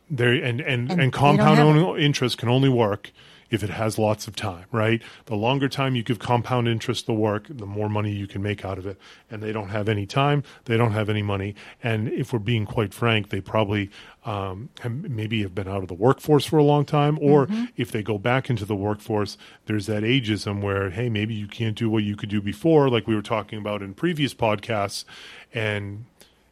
there 0.09 0.33
and 0.33 0.59
and, 0.61 0.91
And 0.91 1.01
and, 1.01 1.13
compound 1.13 1.59
have 1.59 1.67
it. 1.67 1.79
only- 1.79 2.03
interest 2.03 2.37
can 2.39 2.49
only 2.49 2.69
work 2.69 3.11
if 3.49 3.63
it 3.63 3.69
has 3.69 3.97
lots 3.97 4.27
of 4.27 4.35
time, 4.35 4.65
right? 4.71 5.01
The 5.25 5.35
longer 5.35 5.69
time 5.69 5.95
you 5.95 6.03
give 6.03 6.19
compound 6.19 6.67
interest 6.67 7.05
the 7.05 7.13
work, 7.13 7.47
the 7.49 7.65
more 7.65 7.89
money 7.89 8.11
you 8.11 8.27
can 8.27 8.41
make 8.41 8.65
out 8.65 8.77
of 8.77 8.85
it. 8.87 8.97
And 9.29 9.41
they 9.41 9.51
don't 9.51 9.69
have 9.69 9.87
any 9.87 10.05
time, 10.05 10.43
they 10.65 10.77
don't 10.77 10.91
have 10.91 11.09
any 11.09 11.21
money. 11.21 11.55
And 11.83 12.09
if 12.09 12.33
we're 12.33 12.39
being 12.39 12.65
quite 12.65 12.93
frank, 12.93 13.29
they 13.29 13.41
probably 13.41 13.89
um, 14.25 14.69
have, 14.81 14.91
maybe 14.91 15.41
have 15.43 15.53
been 15.53 15.67
out 15.67 15.81
of 15.81 15.87
the 15.87 15.93
workforce 15.93 16.45
for 16.45 16.57
a 16.57 16.63
long 16.63 16.85
time, 16.85 17.19
or 17.21 17.47
if 17.77 17.91
they 17.91 18.01
go 18.01 18.17
back 18.17 18.49
into 18.49 18.65
the 18.65 18.75
workforce, 18.75 19.37
there's 19.67 19.85
that 19.85 20.03
ageism 20.03 20.61
where, 20.61 20.89
hey, 20.89 21.09
maybe 21.09 21.35
you 21.35 21.47
can't 21.47 21.77
do 21.77 21.89
what 21.89 22.03
you 22.03 22.15
could 22.15 22.29
do 22.29 22.41
before, 22.41 22.89
like 22.89 23.07
we 23.07 23.15
were 23.15 23.21
talking 23.21 23.59
about 23.59 23.81
in 23.83 23.93
previous 23.93 24.33
podcasts, 24.33 25.05
and 25.53 26.05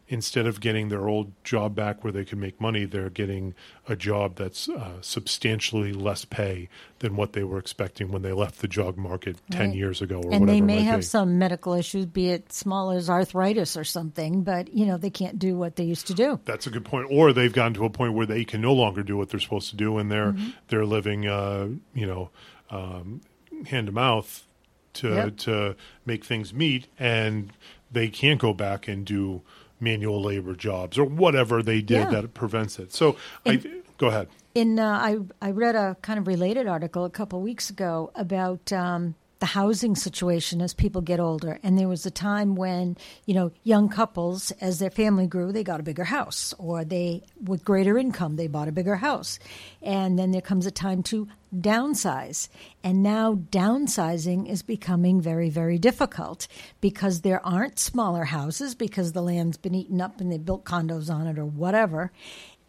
instead 0.07 0.45
of 0.45 0.59
getting 0.59 0.89
their 0.89 1.07
old 1.07 1.31
job 1.43 1.73
back 1.75 2.03
where 2.03 2.11
they 2.13 2.25
can 2.25 2.39
make 2.39 2.59
money, 2.59 2.85
they're 2.85 3.09
getting 3.09 3.53
a 3.87 3.95
job 3.95 4.35
that's 4.35 4.67
uh, 4.69 5.01
substantially 5.01 5.93
less 5.93 6.25
pay 6.25 6.67
than 6.99 7.15
what 7.15 7.33
they 7.33 7.43
were 7.43 7.57
expecting 7.57 8.11
when 8.11 8.21
they 8.21 8.31
left 8.33 8.59
the 8.59 8.67
job 8.67 8.97
market 8.97 9.37
10 9.51 9.73
years 9.73 10.01
ago 10.01 10.17
or 10.17 10.31
and 10.33 10.41
whatever 10.41 10.45
they 10.45 10.61
may 10.61 10.81
have 10.81 10.99
be. 10.99 11.05
some 11.05 11.37
medical 11.39 11.73
issues, 11.73 12.05
be 12.05 12.29
it 12.29 12.51
small 12.53 12.91
as 12.91 13.09
arthritis 13.09 13.75
or 13.77 13.83
something, 13.83 14.43
but 14.43 14.73
you 14.73 14.85
know 14.85 14.97
they 14.97 15.09
can't 15.09 15.39
do 15.39 15.57
what 15.57 15.75
they 15.77 15.83
used 15.85 16.07
to 16.07 16.13
do. 16.13 16.39
That's 16.45 16.67
a 16.67 16.69
good 16.69 16.85
point. 16.85 17.07
Or 17.09 17.33
they've 17.33 17.51
gotten 17.53 17.73
to 17.75 17.85
a 17.85 17.89
point 17.89 18.13
where 18.13 18.25
they 18.25 18.43
can 18.45 18.61
no 18.61 18.73
longer 18.73 19.03
do 19.03 19.17
what 19.17 19.29
they're 19.29 19.39
supposed 19.39 19.69
to 19.71 19.75
do, 19.75 19.97
and 19.97 20.11
they're 20.11 20.33
Mm-hmm. 20.33 20.49
they're 20.69 20.85
living, 20.85 21.27
uh, 21.27 21.67
you 21.93 22.05
know, 22.07 22.29
um, 22.69 23.21
hand 23.67 23.87
to 23.87 23.91
mouth 23.93 24.45
to 24.93 25.09
Yep. 25.09 25.37
to 25.37 25.75
make 26.05 26.23
things 26.25 26.53
meet, 26.53 26.87
and 26.99 27.51
they 27.91 28.09
can't 28.09 28.39
go 28.39 28.53
back 28.53 28.87
and 28.87 29.05
do 29.05 29.41
manual 29.83 30.21
labor 30.23 30.55
jobs 30.55 30.97
or 30.97 31.05
whatever 31.05 31.61
they 31.61 31.81
did 31.81 31.97
Yeah. 31.99 32.09
that 32.21 32.33
prevents 32.33 32.79
it. 32.79 32.93
So, 32.93 33.15
I, 33.45 33.61
go 33.97 34.07
ahead. 34.07 34.27
In 34.55 34.79
uh, 34.79 34.85
I 34.87 35.17
I 35.41 35.51
read 35.51 35.75
a 35.75 35.97
kind 36.01 36.19
of 36.19 36.27
related 36.27 36.67
article 36.67 37.05
a 37.05 37.09
couple 37.09 37.41
weeks 37.41 37.69
ago 37.69 38.11
about 38.15 38.71
um, 38.71 39.15
the 39.43 39.47
housing 39.47 39.93
situation 39.93 40.61
as 40.61 40.73
people 40.73 41.01
get 41.01 41.19
older, 41.19 41.59
and 41.63 41.77
there 41.77 41.89
was 41.89 42.05
a 42.05 42.09
time 42.09 42.55
when 42.55 42.95
you 43.25 43.33
know 43.33 43.51
young 43.65 43.89
couples, 43.89 44.51
as 44.61 44.79
their 44.79 44.89
family 44.89 45.27
grew, 45.27 45.51
they 45.51 45.65
got 45.65 45.81
a 45.81 45.83
bigger 45.83 46.05
house, 46.05 46.53
or 46.57 46.85
they 46.85 47.21
with 47.43 47.65
greater 47.65 47.97
income 47.97 48.37
they 48.37 48.47
bought 48.47 48.69
a 48.69 48.71
bigger 48.71 48.95
house, 48.95 49.39
and 49.81 50.17
then 50.17 50.31
there 50.31 50.39
comes 50.39 50.65
a 50.65 50.71
time 50.71 51.03
to 51.03 51.27
downsize, 51.53 52.47
and 52.85 53.03
now 53.03 53.35
downsizing 53.35 54.49
is 54.49 54.61
becoming 54.61 55.19
very 55.19 55.49
very 55.49 55.77
difficult 55.77 56.47
because 56.79 57.19
there 57.19 57.45
aren't 57.45 57.77
smaller 57.77 58.23
houses 58.23 58.73
because 58.73 59.11
the 59.11 59.21
land's 59.21 59.57
been 59.57 59.75
eaten 59.75 59.99
up 59.99 60.21
and 60.21 60.31
they 60.31 60.37
built 60.37 60.63
condos 60.63 61.13
on 61.13 61.27
it 61.27 61.37
or 61.37 61.45
whatever. 61.45 62.13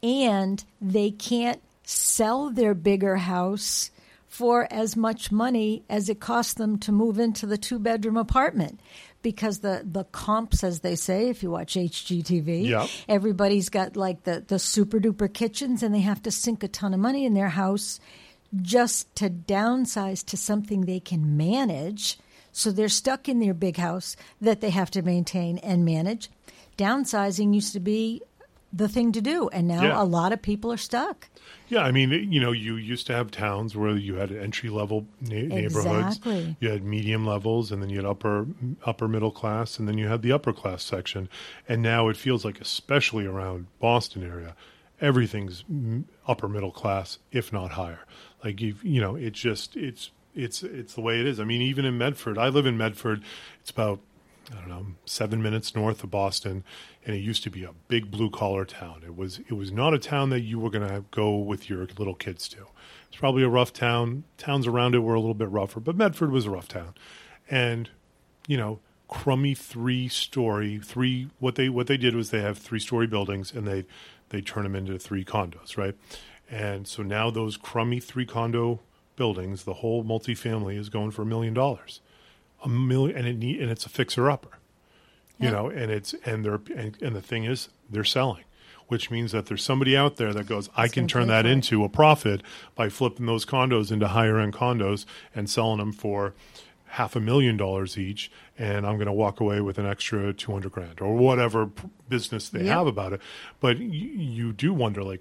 And 0.03 0.65
they 0.81 1.13
can't 1.13 1.63
sell 1.85 2.51
their 2.51 2.75
bigger 2.75 3.15
house 3.15 3.93
for 4.35 4.67
as 4.73 4.97
much 4.97 5.31
money 5.31 5.85
as 5.89 6.09
it 6.09 6.19
costs 6.19 6.55
them 6.55 6.77
to 6.77 6.91
move 6.91 7.21
into 7.21 7.47
the 7.47 7.57
two 7.57 7.79
bedroom 7.79 8.17
apartment. 8.17 8.81
Because 9.23 9.61
the 9.61 9.83
the 9.85 10.03
comps 10.05 10.65
as 10.65 10.81
they 10.81 10.97
say 10.97 11.29
if 11.29 11.41
you 11.43 11.53
watch 11.53 11.75
HGTV 11.77 12.67
Yep. 12.69 12.89
everybody's 13.09 13.69
got 13.69 13.97
like 13.97 14.25
the 14.25 14.45
the 14.47 14.59
super 14.59 14.99
duper 14.99 15.33
kitchens 15.33 15.85
and 15.85 15.95
they 15.95 16.01
have 16.01 16.21
to 16.25 16.33
sink 16.33 16.65
a 16.65 16.69
ton 16.69 16.93
of 16.93 16.99
money 16.99 17.25
in 17.25 17.35
their 17.35 17.51
house 17.51 18.01
just 18.61 19.15
to 19.15 19.31
downsize 19.31 20.25
to 20.27 20.37
something 20.37 20.81
they 20.81 21.01
can 21.01 21.37
manage. 21.37 22.19
So 22.51 22.73
they're 22.73 22.89
stuck 22.89 23.29
in 23.29 23.39
their 23.39 23.55
big 23.55 23.77
house 23.77 24.17
that 24.41 24.61
they 24.61 24.71
have 24.71 24.91
to 24.93 25.03
maintain 25.03 25.59
and 25.59 25.85
manage. 25.85 26.29
Downsizing 26.77 27.55
used 27.55 27.73
to 27.75 27.81
be 27.81 28.21
the 28.77 28.89
thing 28.89 29.13
to 29.13 29.21
do 29.21 29.49
and 29.51 29.69
now 29.69 29.83
Yeah. 29.83 30.03
a 30.03 30.05
lot 30.05 30.33
of 30.33 30.43
people 30.43 30.73
are 30.73 30.77
stuck 30.77 31.29
Yeah, 31.69 31.81
I 31.83 31.93
mean, 31.93 32.11
you 32.33 32.41
know, 32.41 32.53
you 32.53 32.77
used 32.77 33.07
to 33.07 33.15
have 33.15 33.31
towns 33.31 33.75
where 33.77 33.97
you 33.97 34.17
had 34.17 34.31
entry 34.33 34.69
level 34.69 35.07
na- 35.21 35.29
neighborhoods, 35.61 36.17
Exactly. 36.19 36.57
you 36.61 36.69
had 36.71 36.85
medium 36.85 37.25
levels, 37.27 37.73
and 37.73 37.81
then 37.83 37.89
you 37.91 37.97
had 37.99 38.05
upper 38.07 38.47
upper 38.85 39.09
middle 39.09 39.31
class, 39.31 39.79
and 39.79 39.87
then 39.89 39.97
you 39.97 40.09
had 40.09 40.21
the 40.23 40.31
upper 40.33 40.53
class 40.53 40.83
section. 40.83 41.29
And 41.69 41.81
now 41.83 42.09
it 42.09 42.17
feels 42.17 42.45
like, 42.45 42.61
especially 42.61 43.25
around 43.27 43.67
Boston 43.81 44.23
area, 44.23 44.55
everything's 45.01 45.65
upper 46.27 46.49
middle 46.49 46.71
class, 46.73 47.19
if 47.33 47.53
not 47.53 47.73
higher. 47.73 48.01
Like 48.45 48.61
you, 48.61 48.75
you 48.83 49.01
know, 49.01 49.17
it's 49.17 49.39
just 49.41 49.77
it's 49.77 50.11
it's 50.35 50.63
it's 50.63 50.95
the 50.95 51.01
way 51.01 51.21
it 51.21 51.27
is. 51.27 51.41
I 51.41 51.45
mean, 51.45 51.63
even 51.63 51.85
in 51.85 51.97
Medford, 51.99 52.37
I 52.39 52.49
live 52.49 52.67
in 52.67 52.77
Medford. 52.77 53.23
It's 53.61 53.71
about 53.71 54.01
I 54.53 54.57
don't 54.57 54.69
know, 54.69 54.87
seven 55.07 55.43
minutes 55.43 55.75
north 55.75 56.05
of 56.05 56.11
Boston, 56.11 56.65
and 57.05 57.15
it 57.15 57.21
used 57.21 57.43
to 57.45 57.51
be 57.51 57.65
a 57.65 57.73
big 57.89 58.11
blue 58.11 58.31
collar 58.31 58.65
town. 58.65 59.03
It 59.05 59.17
was 59.17 59.39
it 59.39 59.55
was 59.55 59.73
not 59.73 59.95
a 59.95 59.99
town 59.99 60.31
that 60.31 60.41
you 60.41 60.59
were 60.59 60.71
going 60.71 60.89
to 60.89 61.05
go 61.11 61.37
with 61.37 61.71
your 61.71 61.87
little 61.99 62.15
kids 62.15 62.49
to. 62.51 62.67
It's 63.09 63.17
probably 63.17 63.43
a 63.43 63.49
rough 63.49 63.73
town. 63.73 64.25
Towns 64.37 64.67
around 64.67 64.95
it 64.95 64.99
were 64.99 65.15
a 65.15 65.21
little 65.21 65.35
bit 65.35 65.49
rougher, 65.49 65.81
but 65.81 65.97
Medford 65.97 66.31
was 66.31 66.47
a 66.47 66.51
rough 66.51 66.69
town, 66.69 66.95
and 67.51 67.91
you 68.47 68.57
know, 68.57 68.81
crummy 69.09 69.55
three 69.55 70.09
story 70.09 70.79
three. 70.83 71.29
What 71.39 71.55
they 71.55 71.69
what 71.69 71.87
they 71.87 71.97
did 71.97 72.15
was 72.15 72.31
they 72.31 72.43
have 72.43 72.59
three 72.59 72.81
story 72.81 73.07
buildings, 73.07 73.53
and 73.53 73.67
they 73.67 73.85
they 74.29 74.41
turn 74.41 74.65
them 74.65 74.77
into 74.77 74.99
three 74.99 75.25
condos, 75.25 75.77
right? 75.77 75.95
And 76.51 76.87
so 76.87 77.03
now 77.03 77.31
those 77.31 77.57
crummy 77.57 78.01
three 78.01 78.27
condo 78.27 78.81
buildings, 79.17 79.65
the 79.65 79.75
whole 79.75 80.05
multifamily 80.05 80.79
is 80.79 80.89
going 80.89 81.13
for 81.13 81.23
a 81.23 81.27
million 81.27 81.55
dollars 81.55 82.01
a 82.65 82.69
million, 82.69 83.17
and 83.17 83.27
it 83.29 83.39
need, 83.39 83.61
and 83.61 83.71
it's 83.71 83.87
a 83.87 83.89
fixer 83.91 84.31
upper. 84.31 84.49
You 85.39 85.47
Yeah. 85.49 85.51
know, 85.55 85.69
and 85.69 85.91
it's 85.91 86.15
and 86.25 86.45
they're 86.45 86.61
and, 86.77 86.97
and 87.03 87.15
the 87.15 87.21
thing 87.23 87.45
is 87.45 87.69
they're 87.91 88.05
selling, 88.05 88.45
which 88.89 89.11
means 89.11 89.33
that 89.33 89.47
there's 89.47 89.63
somebody 89.65 89.97
out 89.97 90.17
there 90.17 90.33
that 90.33 90.47
goes, 90.47 90.71
I 90.77 90.89
can 90.89 91.07
turn 91.09 91.27
that 91.29 91.45
into 91.45 91.85
a 91.85 91.89
profit 91.89 92.43
by 92.75 92.89
flipping 92.89 93.27
those 93.27 93.45
condos 93.45 93.91
into 93.93 94.09
higher 94.09 94.39
end 94.39 94.53
condos 94.55 95.05
and 95.35 95.51
selling 95.51 95.79
them 95.79 95.93
for 95.93 96.35
half 96.87 97.17
a 97.17 97.21
million 97.21 97.57
dollars 97.57 97.99
each, 97.99 98.31
and 98.57 98.87
I'm 98.87 98.95
going 98.95 99.07
to 99.07 99.13
walk 99.13 99.41
away 99.41 99.61
with 99.61 99.79
an 99.79 99.87
extra 99.87 100.33
two 100.33 100.53
hundred 100.53 100.71
grand 100.71 101.01
or 101.01 101.17
whatever 101.17 101.67
p- 101.67 101.89
business 102.09 102.49
they 102.49 102.67
have 102.67 102.87
about 102.87 103.13
it. 103.13 103.21
But 103.59 103.79
you, 103.79 104.09
you 104.11 104.53
do 104.53 104.73
wonder, 104.73 105.03
like, 105.03 105.21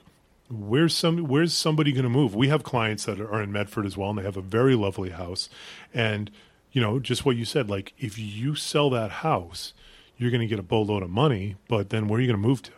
where's 0.51 0.95
some 0.95 1.17
where's 1.27 1.53
somebody 1.55 1.91
going 1.91 2.03
to 2.03 2.09
move? 2.09 2.35
We 2.35 2.49
have 2.49 2.61
clients 2.63 3.05
that 3.05 3.19
are 3.19 3.41
in 3.41 3.51
Medford 3.51 3.87
as 3.87 3.97
well, 3.97 4.11
and 4.11 4.19
they 4.19 4.23
have 4.23 4.37
a 4.37 4.41
very 4.41 4.75
lovely 4.75 5.09
house, 5.09 5.49
and 5.91 6.29
you 6.73 6.81
know, 6.81 6.99
just 6.99 7.23
what 7.25 7.37
you 7.37 7.45
said, 7.45 7.69
like, 7.69 7.93
if 7.97 8.19
you 8.19 8.55
sell 8.55 8.89
that 8.89 9.09
house, 9.11 9.73
you're 10.17 10.31
going 10.31 10.41
to 10.41 10.47
get 10.47 10.59
a 10.59 10.63
boatload 10.63 11.03
of 11.03 11.09
money, 11.09 11.55
but 11.69 11.89
then 11.89 12.07
where 12.07 12.17
are 12.17 12.21
you 12.21 12.27
going 12.27 12.41
to 12.41 12.47
move 12.47 12.61
to? 12.63 12.71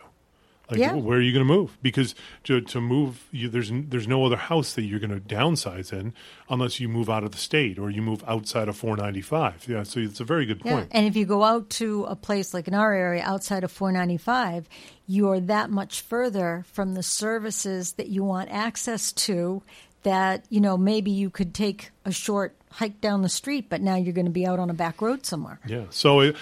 Like, 0.70 0.80
Yeah. 0.80 0.94
where 0.94 1.18
are 1.18 1.22
you 1.22 1.32
going 1.32 1.46
to 1.46 1.52
move? 1.54 1.78
Because 1.80 2.14
to, 2.44 2.60
to 2.60 2.80
move, 2.80 3.28
you, 3.30 3.48
there's 3.48 3.70
there's 3.72 4.08
no 4.08 4.24
other 4.26 4.36
house 4.36 4.74
that 4.74 4.82
you're 4.82 4.98
going 4.98 5.14
to 5.14 5.20
downsize 5.20 5.92
in 5.92 6.12
unless 6.50 6.80
you 6.80 6.88
move 6.88 7.08
out 7.08 7.22
of 7.22 7.30
the 7.30 7.38
state 7.38 7.78
or 7.78 7.88
you 7.88 8.02
move 8.02 8.24
outside 8.26 8.66
of 8.68 8.76
495. 8.76 9.66
Yeah, 9.68 9.84
so 9.84 10.00
it's 10.00 10.18
a 10.18 10.24
very 10.24 10.44
good 10.44 10.62
Yeah, 10.64 10.72
point. 10.72 10.88
and 10.90 11.06
if 11.06 11.14
you 11.14 11.24
go 11.24 11.44
out 11.44 11.70
to 11.70 12.04
a 12.06 12.16
place 12.16 12.52
like 12.52 12.66
in 12.66 12.74
our 12.74 12.92
area 12.92 13.22
outside 13.22 13.62
of 13.62 13.70
495, 13.70 14.68
you're 15.06 15.38
that 15.40 15.70
much 15.70 16.00
further 16.00 16.64
from 16.72 16.94
the 16.94 17.02
services 17.02 17.92
that 17.92 18.08
you 18.08 18.24
want 18.24 18.50
access 18.50 19.12
to 19.12 19.62
that, 20.02 20.44
you 20.50 20.60
know, 20.60 20.76
maybe 20.76 21.10
you 21.10 21.30
could 21.30 21.54
take 21.54 21.90
a 22.04 22.12
short 22.12 22.56
hike 22.72 23.00
down 23.00 23.22
the 23.22 23.28
street, 23.28 23.68
but 23.68 23.80
now 23.80 23.96
you're 23.96 24.12
going 24.12 24.26
to 24.26 24.30
be 24.30 24.46
out 24.46 24.58
on 24.58 24.70
a 24.70 24.74
back 24.74 25.00
road 25.00 25.26
somewhere. 25.26 25.58
Yeah, 25.66 25.84
so 25.90 26.20
it, 26.20 26.36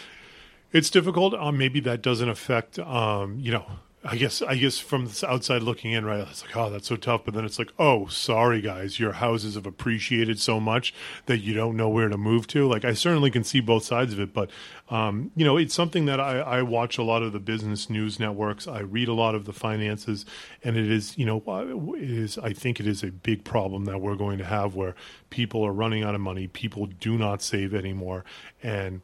it's 0.72 0.90
difficult. 0.90 1.34
Um, 1.34 1.56
maybe 1.58 1.80
that 1.80 2.02
doesn't 2.02 2.28
affect, 2.28 2.78
um, 2.78 3.38
you 3.38 3.52
know. 3.52 3.66
I 4.06 4.16
guess 4.16 4.42
I 4.42 4.56
guess 4.56 4.78
from 4.78 5.06
the 5.06 5.26
outside 5.26 5.62
looking 5.62 5.92
in, 5.92 6.04
right? 6.04 6.20
It's 6.28 6.42
like, 6.42 6.54
oh, 6.54 6.68
that's 6.68 6.88
so 6.88 6.96
tough. 6.96 7.22
But 7.24 7.32
then 7.32 7.46
it's 7.46 7.58
like, 7.58 7.72
oh, 7.78 8.06
sorry, 8.08 8.60
guys, 8.60 9.00
your 9.00 9.12
houses 9.12 9.54
have 9.54 9.64
appreciated 9.64 10.38
so 10.38 10.60
much 10.60 10.92
that 11.24 11.38
you 11.38 11.54
don't 11.54 11.74
know 11.74 11.88
where 11.88 12.10
to 12.10 12.18
move 12.18 12.46
to. 12.48 12.68
Like, 12.68 12.84
I 12.84 12.92
certainly 12.92 13.30
can 13.30 13.44
see 13.44 13.60
both 13.60 13.84
sides 13.84 14.12
of 14.12 14.20
it, 14.20 14.34
but 14.34 14.50
um, 14.90 15.30
you 15.34 15.44
know, 15.44 15.56
it's 15.56 15.72
something 15.72 16.04
that 16.04 16.20
I, 16.20 16.40
I 16.40 16.62
watch 16.62 16.98
a 16.98 17.02
lot 17.02 17.22
of 17.22 17.32
the 17.32 17.40
business 17.40 17.88
news 17.88 18.20
networks. 18.20 18.68
I 18.68 18.80
read 18.80 19.08
a 19.08 19.14
lot 19.14 19.34
of 19.34 19.46
the 19.46 19.54
finances, 19.54 20.26
and 20.62 20.76
it 20.76 20.90
is, 20.90 21.16
you 21.16 21.24
know, 21.24 21.42
uh, 21.48 21.94
it 21.94 22.10
is. 22.10 22.36
I 22.36 22.52
think 22.52 22.80
it 22.80 22.86
is 22.86 23.02
a 23.02 23.10
big 23.10 23.42
problem 23.42 23.86
that 23.86 24.02
we're 24.02 24.16
going 24.16 24.36
to 24.36 24.44
have 24.44 24.74
where 24.74 24.94
people 25.30 25.64
are 25.64 25.72
running 25.72 26.02
out 26.02 26.14
of 26.14 26.20
money. 26.20 26.46
People 26.46 26.86
do 26.86 27.16
not 27.16 27.40
save 27.40 27.74
anymore, 27.74 28.26
and 28.62 29.00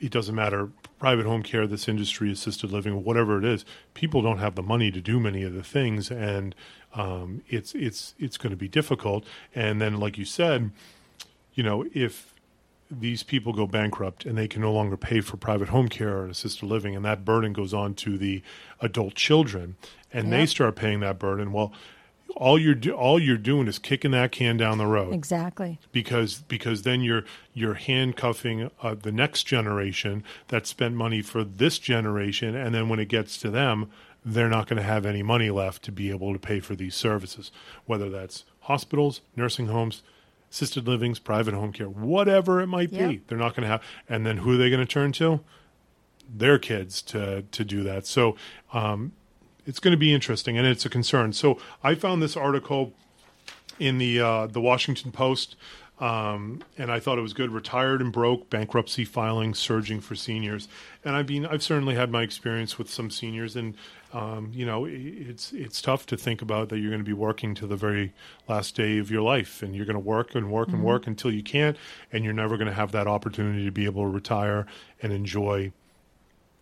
it 0.00 0.10
doesn't 0.10 0.34
matter 0.34 0.70
private 0.98 1.26
home 1.26 1.42
care 1.42 1.66
this 1.66 1.88
industry 1.88 2.30
assisted 2.30 2.72
living 2.72 3.04
whatever 3.04 3.38
it 3.38 3.44
is 3.44 3.64
people 3.94 4.20
don't 4.20 4.38
have 4.38 4.54
the 4.54 4.62
money 4.62 4.90
to 4.90 5.00
do 5.00 5.20
many 5.20 5.42
of 5.42 5.54
the 5.54 5.62
things 5.62 6.10
and 6.10 6.54
um, 6.94 7.42
it's 7.48 7.74
it's 7.74 8.14
it's 8.18 8.36
going 8.36 8.50
to 8.50 8.56
be 8.56 8.68
difficult. 8.68 9.24
And 9.54 9.80
then 9.80 9.98
like 9.98 10.18
you 10.18 10.24
said 10.24 10.70
you 11.54 11.62
know 11.62 11.84
if 11.94 12.34
these 12.90 13.22
people 13.22 13.52
go 13.52 13.66
bankrupt 13.66 14.24
and 14.24 14.38
they 14.38 14.48
can 14.48 14.62
no 14.62 14.72
longer 14.72 14.96
pay 14.96 15.20
for 15.20 15.36
private 15.36 15.68
home 15.68 15.88
care 15.88 16.22
and 16.22 16.30
assisted 16.30 16.64
living 16.64 16.96
and 16.96 17.04
that 17.04 17.22
burden 17.22 17.52
goes 17.52 17.74
on 17.74 17.92
to 17.92 18.16
the 18.16 18.42
adult 18.80 19.14
children 19.14 19.76
and 20.10 20.32
they 20.32 20.46
start 20.46 20.74
paying 20.74 21.00
that 21.00 21.18
burden 21.18 21.52
well 21.52 21.70
all 22.36 22.58
you're 22.58 22.74
do, 22.74 22.92
all 22.92 23.18
you're 23.18 23.36
doing 23.36 23.66
is 23.68 23.78
kicking 23.78 24.10
that 24.12 24.30
can 24.32 24.56
down 24.56 24.78
the 24.78 24.86
road 24.86 25.12
Exactly. 25.14 25.78
because 25.92 26.42
because 26.48 26.82
then 26.82 27.00
you're 27.00 27.24
you're 27.54 27.74
handcuffing 27.74 28.70
uh, 28.82 28.94
the 28.94 29.10
next 29.12 29.44
generation 29.44 30.22
that 30.48 30.66
spent 30.66 30.94
money 30.94 31.22
for 31.22 31.42
this 31.44 31.78
generation, 31.78 32.54
and 32.54 32.74
then 32.74 32.88
when 32.88 32.98
it 33.00 33.08
gets 33.08 33.38
to 33.38 33.50
them, 33.50 33.90
they're 34.24 34.48
not 34.48 34.68
going 34.68 34.76
to 34.76 34.82
have 34.82 35.06
any 35.06 35.22
money 35.22 35.50
left 35.50 35.82
to 35.84 35.92
be 35.92 36.10
able 36.10 36.32
to 36.32 36.38
pay 36.38 36.60
for 36.60 36.74
these 36.76 36.94
services, 36.94 37.50
whether 37.86 38.08
that's 38.10 38.44
hospitals, 38.62 39.20
nursing 39.34 39.66
homes, 39.66 40.02
assisted 40.50 40.86
livings, 40.86 41.18
private 41.18 41.54
home 41.54 41.72
care, 41.72 41.88
whatever 41.88 42.60
it 42.60 42.66
might 42.66 42.92
Yeah. 42.92 43.08
be. 43.08 43.22
They're 43.26 43.38
not 43.38 43.54
going 43.56 43.62
to 43.62 43.68
have, 43.68 43.82
and 44.08 44.26
then 44.26 44.38
who 44.38 44.52
are 44.52 44.56
they 44.56 44.70
going 44.70 44.80
to 44.86 44.86
turn 44.86 45.12
to? 45.12 45.40
Their 46.32 46.58
kids 46.58 47.00
to 47.02 47.42
to 47.50 47.64
do 47.64 47.82
that. 47.84 48.06
So. 48.06 48.36
Um, 48.72 49.12
it's 49.68 49.78
going 49.78 49.92
to 49.92 49.98
be 49.98 50.12
interesting, 50.12 50.58
and 50.58 50.66
it's 50.66 50.84
a 50.84 50.88
concern. 50.90 51.32
So 51.32 51.58
I 51.84 51.94
found 51.94 52.20
this 52.22 52.36
article 52.36 52.92
in 53.78 53.98
the 53.98 54.20
uh, 54.20 54.46
the 54.48 54.60
Washington 54.60 55.12
Post, 55.12 55.54
um, 56.00 56.62
and 56.76 56.90
I 56.90 56.98
thought 56.98 57.18
it 57.18 57.22
was 57.22 57.32
good. 57.32 57.50
Retired 57.52 58.00
and 58.00 58.12
broke, 58.12 58.50
bankruptcy 58.50 59.04
filing 59.04 59.54
surging 59.54 60.00
for 60.00 60.14
seniors, 60.16 60.66
and 61.04 61.14
I've 61.14 61.26
been 61.26 61.46
I've 61.46 61.62
certainly 61.62 61.94
had 61.94 62.10
my 62.10 62.22
experience 62.22 62.78
with 62.78 62.90
some 62.90 63.10
seniors, 63.10 63.54
and 63.54 63.74
um, 64.12 64.50
you 64.54 64.64
know 64.66 64.86
i- 64.86 64.90
it's 64.90 65.52
it's 65.52 65.80
tough 65.82 66.06
to 66.06 66.16
think 66.16 66.42
about 66.42 66.70
that 66.70 66.78
you're 66.78 66.90
going 66.90 67.04
to 67.04 67.06
be 67.08 67.12
working 67.12 67.54
to 67.56 67.66
the 67.66 67.76
very 67.76 68.12
last 68.48 68.74
day 68.74 68.98
of 68.98 69.10
your 69.10 69.22
life, 69.22 69.62
and 69.62 69.76
you're 69.76 69.86
going 69.86 69.94
to 69.94 70.00
work 70.00 70.34
and 70.34 70.50
work 70.50 70.68
and 70.70 70.82
work 70.82 71.06
until 71.06 71.30
you 71.30 71.42
can't, 71.42 71.76
and 72.12 72.24
you're 72.24 72.32
never 72.32 72.56
going 72.56 72.68
to 72.68 72.74
have 72.74 72.90
that 72.92 73.06
opportunity 73.06 73.64
to 73.64 73.70
be 73.70 73.84
able 73.84 74.02
to 74.02 74.08
retire 74.08 74.66
and 75.02 75.12
enjoy 75.12 75.70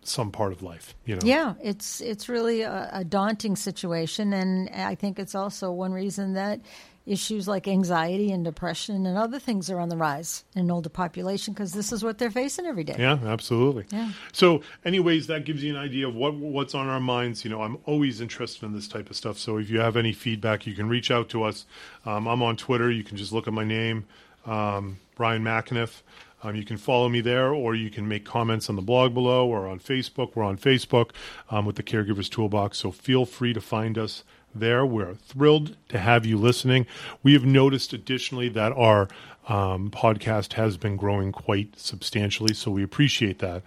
some 0.07 0.31
part 0.31 0.51
of 0.51 0.61
life. 0.61 0.95
You 1.05 1.15
know, 1.15 1.21
Yeah, 1.23 1.53
it's 1.61 2.01
it's 2.01 2.29
really 2.29 2.61
a, 2.61 2.89
a 2.93 3.03
daunting 3.03 3.55
situation, 3.55 4.33
and 4.33 4.69
I 4.69 4.95
think 4.95 5.19
it's 5.19 5.35
also 5.35 5.71
one 5.71 5.91
reason 5.91 6.33
that 6.33 6.59
issues 7.07 7.47
like 7.47 7.67
anxiety 7.67 8.31
and 8.31 8.43
depression 8.43 9.05
and 9.05 9.17
other 9.17 9.39
things 9.39 9.69
are 9.69 9.79
on 9.79 9.87
the 9.87 9.95
rise 9.95 10.43
in 10.55 10.63
an 10.63 10.71
older 10.71 10.89
population 10.89 11.53
because 11.53 11.71
this 11.71 11.93
is 11.93 12.03
what 12.03 12.17
they're 12.17 12.29
facing 12.29 12.65
every 12.65 12.83
day. 12.83 12.95
Yeah, 12.99 13.17
absolutely. 13.25 13.85
Yeah. 13.89 14.11
So, 14.33 14.61
anyways, 14.83 15.27
that 15.27 15.45
gives 15.45 15.63
you 15.63 15.73
an 15.73 15.81
idea 15.81 16.07
of 16.07 16.15
what 16.15 16.35
what's 16.35 16.75
on 16.75 16.87
our 16.87 16.99
minds. 16.99 17.43
You 17.43 17.49
know, 17.49 17.61
I'm 17.61 17.77
always 17.85 18.19
interested 18.21 18.65
in 18.65 18.73
this 18.73 18.87
type 18.87 19.09
of 19.09 19.15
stuff. 19.15 19.37
So, 19.37 19.57
if 19.57 19.69
you 19.69 19.79
have 19.79 19.95
any 19.95 20.11
feedback, 20.13 20.67
you 20.67 20.75
can 20.75 20.89
reach 20.89 21.09
out 21.09 21.29
to 21.29 21.43
us. 21.43 21.65
Um, 22.05 22.27
I'm 22.27 22.43
on 22.43 22.57
Twitter. 22.57 22.91
You 22.91 23.03
can 23.03 23.17
just 23.17 23.31
look 23.31 23.47
at 23.47 23.53
my 23.53 23.63
name, 23.63 24.05
um, 24.45 24.97
Ryan 25.17 25.43
McAniff. 25.43 26.01
Um, 26.43 26.55
you 26.55 26.63
can 26.63 26.77
follow 26.77 27.09
me 27.09 27.21
there, 27.21 27.51
or 27.51 27.73
you 27.73 27.89
can 27.89 28.07
make 28.07 28.23
comments 28.23 28.69
on 28.69 28.75
the 28.75 28.81
blog 28.81 29.13
below 29.13 29.47
or 29.47 29.67
on 29.67 29.79
Facebook. 29.79 30.35
We're 30.35 30.43
on 30.43 30.57
Facebook 30.57 31.11
um, 31.49 31.65
with 31.65 31.77
the 31.77 31.83
Caregivers 31.83 32.29
Toolbox. 32.29 32.77
So, 32.77 32.91
feel 32.91 33.25
free 33.25 33.53
to 33.53 33.61
find 33.61 33.97
us 33.97 34.23
there. 34.53 34.85
We're 34.85 35.15
thrilled 35.15 35.75
to 35.89 35.99
have 35.99 36.25
you 36.25 36.37
listening. 36.37 36.85
We 37.23 37.33
have 37.33 37.45
noticed 37.45 37.91
additionally 37.93 38.49
that 38.49 38.71
our 38.73 39.07
um, 39.47 39.89
podcast 39.89 40.53
has 40.53 40.77
been 40.77 40.95
growing 40.95 41.31
quite 41.31 41.79
substantially, 41.79 42.53
so 42.53 42.71
we 42.71 42.83
appreciate 42.83 43.39
that. 43.39 43.63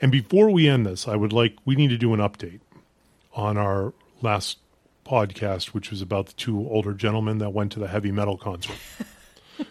And 0.00 0.12
before 0.12 0.50
we 0.50 0.68
end 0.68 0.86
this, 0.86 1.08
I 1.08 1.16
would 1.16 1.32
like, 1.32 1.56
we 1.64 1.76
need 1.76 1.88
to 1.88 1.98
do 1.98 2.12
an 2.12 2.20
update 2.20 2.60
on 3.34 3.56
our 3.56 3.94
last 4.20 4.58
podcast, 5.06 5.66
which 5.68 5.90
was 5.90 6.02
about 6.02 6.26
the 6.26 6.32
two 6.34 6.58
older 6.68 6.92
gentlemen 6.92 7.38
that 7.38 7.50
went 7.50 7.72
to 7.72 7.80
the 7.80 7.88
heavy 7.88 8.12
metal 8.12 8.36
concert. 8.36 8.76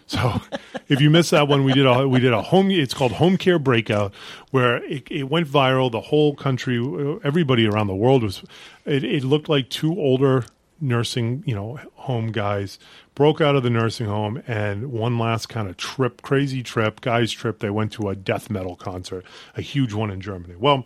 So, 0.06 0.40
if 0.88 1.00
you 1.00 1.08
missed 1.08 1.30
that 1.30 1.48
one, 1.48 1.64
we 1.64 1.72
did 1.72 1.86
a 1.86 2.06
we 2.06 2.20
did 2.20 2.32
a 2.32 2.42
home. 2.42 2.70
It's 2.70 2.94
called 2.94 3.12
Home 3.12 3.36
Care 3.36 3.58
Breakout, 3.58 4.12
where 4.50 4.82
it, 4.84 5.10
it 5.10 5.24
went 5.24 5.48
viral. 5.48 5.90
The 5.90 6.00
whole 6.00 6.34
country, 6.34 6.78
everybody 7.24 7.66
around 7.66 7.86
the 7.86 7.94
world 7.94 8.22
was. 8.22 8.42
It, 8.84 9.04
it 9.04 9.24
looked 9.24 9.48
like 9.48 9.70
two 9.70 9.98
older 9.98 10.44
nursing, 10.82 11.42
you 11.46 11.54
know, 11.54 11.78
home 11.94 12.32
guys 12.32 12.78
broke 13.14 13.40
out 13.40 13.54
of 13.54 13.62
the 13.62 13.70
nursing 13.70 14.06
home 14.06 14.42
and 14.46 14.90
one 14.90 15.18
last 15.18 15.48
kind 15.48 15.68
of 15.68 15.76
trip, 15.76 16.22
crazy 16.22 16.62
trip, 16.62 17.00
guys 17.00 17.30
trip. 17.32 17.60
They 17.60 17.70
went 17.70 17.92
to 17.92 18.08
a 18.08 18.16
death 18.16 18.50
metal 18.50 18.76
concert, 18.76 19.24
a 19.56 19.62
huge 19.62 19.92
one 19.92 20.10
in 20.10 20.20
Germany. 20.20 20.56
Well, 20.58 20.84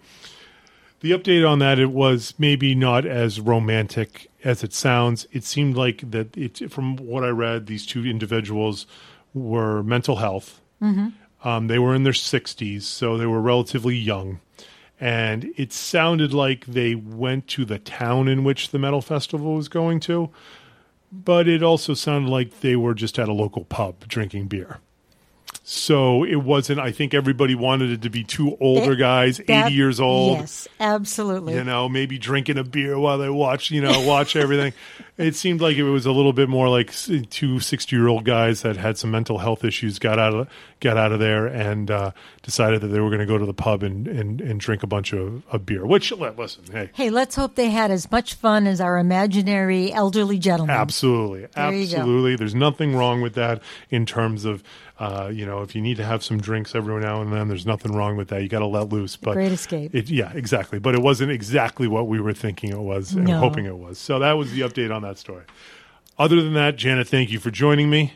the 1.01 1.13
update 1.13 1.49
on 1.49 1.59
that 1.61 1.79
it 1.79 1.91
was 1.91 2.35
maybe 2.39 2.75
not 2.75 3.07
as 3.07 3.41
romantic 3.41 4.31
as 4.47 4.63
it 4.63 4.73
sounds. 4.73 5.27
It 5.33 5.45
seemed 5.45 5.77
like 5.77 6.09
that 6.13 6.37
it 6.37 6.71
from 6.71 6.97
what 6.97 7.25
I 7.25 7.29
read, 7.29 7.67
these 7.67 7.85
two 7.85 8.07
individuals 8.07 8.87
were 9.35 9.83
mental 9.83 10.17
health. 10.17 10.61
Um, 11.45 11.67
they 11.67 11.79
were 11.79 11.95
in 11.95 12.05
their 12.05 12.13
sixties, 12.13 12.87
so 12.87 13.19
they 13.19 13.27
were 13.27 13.41
relatively 13.41 13.97
young, 13.97 14.41
and 15.01 15.53
it 15.57 15.73
sounded 15.73 16.33
like 16.33 16.65
they 16.67 16.95
went 16.95 17.47
to 17.49 17.65
the 17.65 17.79
town 17.79 18.29
in 18.29 18.45
which 18.45 18.71
the 18.71 18.79
metal 18.79 19.03
festival 19.03 19.55
was 19.55 19.69
going 19.69 20.01
to, 20.01 20.31
but 21.13 21.47
it 21.49 21.63
also 21.63 21.95
sounded 21.95 22.31
like 22.31 22.61
they 22.61 22.77
were 22.77 22.95
just 22.95 23.19
at 23.19 23.29
a 23.29 23.33
local 23.33 23.65
pub 23.65 24.07
drinking 24.09 24.47
beer. 24.47 24.79
So 25.69 26.23
it 26.23 26.37
wasn't. 26.37 26.79
I 26.79 26.93
think 26.93 27.13
everybody 27.13 27.57
wanted 27.57 27.91
it 27.91 28.03
to 28.03 28.09
be 28.09 28.23
two 28.23 28.57
older 28.61 28.91
That- 28.91 28.97
guys, 28.99 29.39
That- 29.49 29.67
eighty 29.67 29.75
years 29.75 29.99
old 29.99 30.39
Yes, 30.39 30.69
absolutely. 30.79 31.55
you 31.55 31.65
know, 31.65 31.89
maybe 31.89 32.19
drinking 32.19 32.57
a 32.57 32.63
beer 32.63 32.97
while 32.97 33.19
they 33.19 33.29
watch, 33.29 33.73
you 33.73 33.81
know, 33.81 34.07
watch 34.07 34.37
everything. 34.37 34.73
It 35.19 35.35
seemed 35.35 35.61
like 35.63 35.77
it 35.79 35.83
was 35.85 36.05
a 36.05 36.13
little 36.13 36.33
bit 36.35 36.49
more 36.49 36.69
like 36.69 36.93
two 37.31 37.59
60 37.61 37.97
year 37.97 38.07
old 38.07 38.25
guys 38.25 38.63
that 38.63 38.77
had 38.77 38.99
some 38.99 39.11
mental 39.11 39.39
health 39.39 39.65
issues 39.65 39.99
got 39.99 40.19
out 40.19 40.35
of 40.35 40.49
got 40.81 40.99
out 40.99 41.11
of 41.11 41.19
there 41.21 41.47
and 41.47 41.91
uh, 41.91 42.11
decided 42.43 42.83
that 42.83 42.89
they 42.89 43.01
were 43.01 43.09
going 43.09 43.21
to 43.21 43.27
go 43.27 43.39
to 43.39 43.47
the 43.47 43.55
pub 43.55 43.83
and, 43.83 44.07
and, 44.07 44.43
and 44.43 44.61
drink 44.61 44.83
a 44.83 44.87
bunch 44.87 45.15
of, 45.15 45.43
of 45.51 45.65
beer. 45.65 45.87
Which, 45.87 46.13
li- 46.13 46.31
listen, 46.37 46.65
hey, 46.71 46.91
Hey, 46.93 47.09
let's 47.09 47.35
hope 47.35 47.55
they 47.55 47.71
had 47.71 47.91
as 47.91 48.11
much 48.11 48.35
fun 48.35 48.67
as 48.67 48.79
our 48.79 48.99
imaginary 48.99 49.91
elderly 49.91 50.39
gentleman. 50.39 50.77
Absolutely, 50.77 51.41
There 51.47 51.51
absolutely. 51.55 52.37
There's 52.37 52.55
nothing 52.55 52.95
wrong 52.95 53.23
with 53.23 53.35
that 53.35 53.63
in 53.91 54.05
terms 54.05 54.45
of 54.45 54.63
Uh, 54.99 55.31
you 55.31 55.45
know, 55.45 55.61
if 55.61 55.75
you 55.77 55.83
need 55.83 55.99
to 55.99 56.05
have 56.05 56.25
some 56.25 56.41
drinks 56.41 56.75
every 56.75 56.99
now 57.03 57.21
and 57.21 57.31
then, 57.31 57.49
there's 57.49 57.67
nothing 57.67 57.93
wrong 57.93 58.17
with 58.17 58.29
that. 58.29 58.41
You 58.43 58.49
got 58.49 58.61
to 58.61 58.67
let 58.67 58.89
loose. 58.89 59.15
But 59.15 59.35
Great 59.35 59.53
escape. 59.53 59.95
It, 59.95 60.09
yeah, 60.09 60.33
exactly. 60.35 60.79
But 60.79 60.95
it 60.95 61.03
wasn't 61.03 61.33
exactly 61.33 61.87
what 61.87 62.09
we 62.09 62.19
were 62.19 62.33
thinking 62.33 62.71
it 62.71 62.79
was 62.81 63.13
and 63.13 63.27
No. 63.27 63.39
hoping 63.39 63.67
it 63.67 63.77
was. 63.77 63.99
So 63.99 64.19
that 64.21 64.33
was 64.39 64.53
the 64.53 64.63
update 64.63 64.91
on 64.95 65.03
that 65.07 65.19
story. 65.19 65.45
Other 66.19 66.43
than 66.43 66.55
that, 66.55 66.77
Janet, 66.77 67.09
thank 67.09 67.31
you 67.31 67.39
for 67.39 67.51
joining 67.51 67.91
me. 67.91 68.15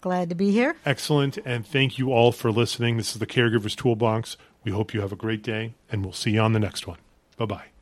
Glad 0.00 0.30
to 0.30 0.34
be 0.34 0.50
here. 0.50 0.76
Excellent. 0.86 1.38
And 1.44 1.66
thank 1.66 1.98
you 1.98 2.12
all 2.12 2.32
for 2.32 2.50
listening. 2.50 2.96
This 2.96 3.12
is 3.12 3.18
the 3.18 3.26
Caregiver's 3.26 3.76
Toolbox. 3.76 4.36
We 4.64 4.72
hope 4.72 4.94
you 4.94 5.00
have 5.00 5.12
a 5.12 5.16
great 5.16 5.42
day, 5.42 5.74
and 5.90 6.02
we'll 6.02 6.12
see 6.12 6.32
you 6.32 6.40
on 6.40 6.52
the 6.52 6.60
next 6.60 6.86
one. 6.86 6.98
Bye 7.36 7.46
bye. 7.46 7.79